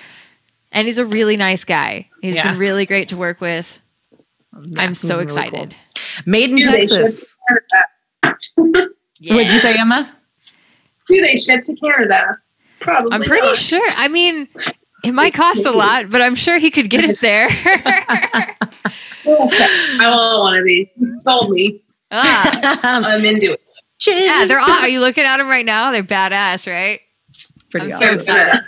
and 0.71 0.87
he's 0.87 0.97
a 0.97 1.05
really 1.05 1.37
nice 1.37 1.63
guy 1.65 2.09
He's 2.21 2.35
Yeah. 2.35 2.51
been 2.51 2.59
really 2.59 2.85
great 2.85 3.09
to 3.09 3.17
work 3.17 3.41
with 3.41 3.79
Yeah, 4.61 4.81
i'm 4.83 4.95
so 4.95 5.19
he's 5.19 5.27
really 5.33 5.45
excited 5.47 5.75
Made 6.25 6.49
in 6.51 6.57
Do 6.57 6.63
Texas. 6.63 7.37
ship 7.49 7.63
to 7.69 8.55
Canada? 8.55 8.89
What'd 9.33 9.51
you 9.51 9.59
say, 9.59 9.77
Emma? 9.77 10.15
Do 11.07 11.21
they 11.21 11.35
ship 11.37 11.63
to 11.65 11.75
Canada? 11.75 12.35
Probably. 12.79 13.09
i'm 13.11 13.21
pretty 13.23 13.45
not. 13.47 13.57
sure 13.57 13.89
i 13.97 14.07
mean 14.07 14.47
it 15.03 15.11
might 15.13 15.33
cost 15.33 15.65
a 15.65 15.71
lot 15.71 16.09
but 16.09 16.21
i'm 16.21 16.35
sure 16.35 16.59
he 16.59 16.71
could 16.71 16.89
get 16.89 17.03
it 17.03 17.19
there 17.19 17.47
I 19.25 20.09
won't 20.09 20.39
want 20.41 20.55
to 20.57 20.63
be. 20.63 20.89
You 20.97 21.15
Sold 21.19 21.51
me. 21.51 21.81
ah. 22.11 22.79
I'm 22.83 23.23
into 23.25 23.51
it. 23.53 23.61
Yeah, 24.07 24.45
they're 24.45 24.59
all. 24.59 24.69
Are 24.69 24.87
you 24.87 24.99
looking 25.01 25.25
at 25.25 25.37
them 25.37 25.49
right 25.49 25.65
now? 25.65 25.91
They're 25.91 26.03
badass, 26.03 26.71
right? 26.71 27.01
pretty 27.69 27.87
I'm 27.87 28.01
awesome. 28.01 28.07
so 28.07 28.13
excited. 28.15 28.61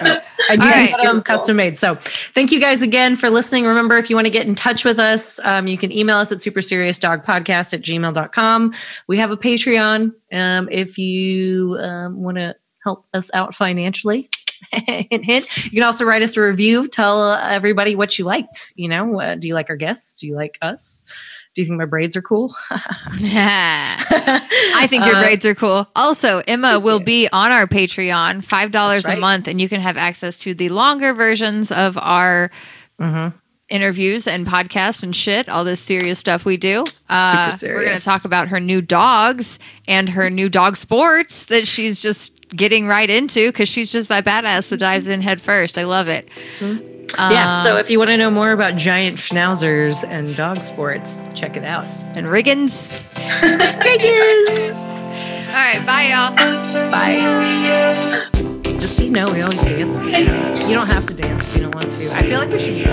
And 0.00 0.60
do 0.60 0.66
right. 0.66 0.90
get 1.02 1.24
custom 1.24 1.56
made. 1.56 1.78
So 1.78 1.96
thank 1.96 2.52
you 2.52 2.60
guys 2.60 2.82
again 2.82 3.16
for 3.16 3.30
listening. 3.30 3.64
Remember, 3.66 3.96
if 3.96 4.10
you 4.10 4.16
want 4.16 4.26
to 4.26 4.32
get 4.32 4.46
in 4.46 4.54
touch 4.54 4.84
with 4.84 4.98
us, 4.98 5.38
um, 5.44 5.66
you 5.66 5.78
can 5.78 5.92
email 5.92 6.16
us 6.16 6.32
at 6.32 6.38
superserioussdogpodcast 6.38 7.74
at 7.74 7.82
gmail.com. 7.82 8.74
We 9.06 9.18
have 9.18 9.30
a 9.30 9.36
Patreon. 9.36 10.12
Um, 10.32 10.68
if 10.70 10.98
you 10.98 11.76
um, 11.80 12.22
want 12.22 12.38
to 12.38 12.56
help 12.82 13.06
us 13.14 13.30
out 13.34 13.54
financially, 13.54 14.28
hint, 14.72 15.24
hint. 15.24 15.64
You 15.64 15.70
can 15.70 15.82
also 15.82 16.04
write 16.04 16.22
us 16.22 16.36
a 16.36 16.42
review. 16.42 16.88
Tell 16.88 17.34
everybody 17.34 17.94
what 17.94 18.18
you 18.18 18.24
liked. 18.24 18.72
You 18.76 18.88
know, 18.88 19.20
uh, 19.20 19.34
do 19.34 19.48
you 19.48 19.54
like 19.54 19.70
our 19.70 19.76
guests? 19.76 20.20
Do 20.20 20.26
you 20.26 20.34
like 20.34 20.58
us? 20.62 21.04
Do 21.54 21.60
you 21.60 21.66
think 21.68 21.78
my 21.78 21.84
braids 21.84 22.16
are 22.16 22.22
cool? 22.22 22.54
yeah. 23.18 23.96
I 24.10 24.86
think 24.88 25.04
your 25.04 25.16
Uh, 25.16 25.22
braids 25.22 25.44
are 25.44 25.54
cool. 25.54 25.86
Also, 25.94 26.40
Emma 26.48 26.80
will 26.80 27.00
be 27.00 27.28
on 27.32 27.52
our 27.52 27.66
Patreon, 27.66 28.42
five 28.44 28.70
dollars 28.72 29.04
right. 29.04 29.18
a 29.18 29.20
month, 29.20 29.48
and 29.48 29.60
you 29.60 29.68
can 29.68 29.80
have 29.80 29.96
access 29.96 30.38
to 30.38 30.54
the 30.54 30.70
longer 30.70 31.12
versions 31.14 31.70
of 31.70 31.98
our 31.98 32.50
Mhm. 33.00 33.34
interviews 33.68 34.26
and 34.26 34.46
podcasts 34.46 35.02
and 35.02 35.14
shit. 35.14 35.48
All 35.48 35.64
this 35.64 35.80
serious 35.80 36.18
stuff 36.18 36.44
we 36.44 36.56
do. 36.56 36.84
Uh, 37.10 37.50
Super 37.50 37.74
We're 37.74 37.84
going 37.84 37.98
to 37.98 38.04
talk 38.04 38.24
about 38.24 38.48
her 38.48 38.60
new 38.60 38.80
dogs 38.80 39.58
and 39.88 40.08
her 40.08 40.30
new 40.30 40.48
dog 40.48 40.76
sports 40.76 41.46
that 41.46 41.66
she's 41.66 42.00
just 42.00 42.38
getting 42.54 42.86
right 42.86 43.08
into 43.10 43.48
because 43.48 43.68
she's 43.68 43.90
just 43.92 44.08
that 44.10 44.24
badass 44.24 44.68
that 44.68 44.76
dives 44.78 45.06
in 45.06 45.20
head 45.22 45.40
first. 45.40 45.76
I 45.78 45.84
love 45.84 46.08
it. 46.08 46.28
Yeah. 47.18 47.48
Um, 47.56 47.64
So 47.64 47.76
if 47.76 47.90
you 47.90 47.98
want 47.98 48.10
to 48.10 48.16
know 48.16 48.30
more 48.30 48.52
about 48.52 48.76
giant 48.76 49.18
schnauzers 49.18 50.04
and 50.08 50.34
dog 50.36 50.58
sports, 50.58 51.20
check 51.34 51.56
it 51.56 51.64
out. 51.64 51.84
and 52.14 52.26
Riggins. 52.26 53.02
Riggins. 53.40 55.08
All 55.48 55.58
right, 55.58 55.82
bye 55.86 56.08
y'all. 56.10 56.34
Bye. 56.90 57.20
Just 58.80 58.96
so 58.96 59.04
you 59.04 59.10
know, 59.12 59.26
we 59.32 59.42
always 59.42 59.62
dance. 59.62 59.96
You 59.96 60.74
don't 60.74 60.88
have 60.88 61.06
to 61.06 61.14
dance 61.14 61.54
if 61.54 61.60
you 61.60 61.66
don't 61.70 61.74
want 61.74 61.92
to. 61.92 62.10
I 62.16 62.22
feel 62.22 62.38
like 62.40 62.50
we 62.50 62.58
should. 62.58 62.88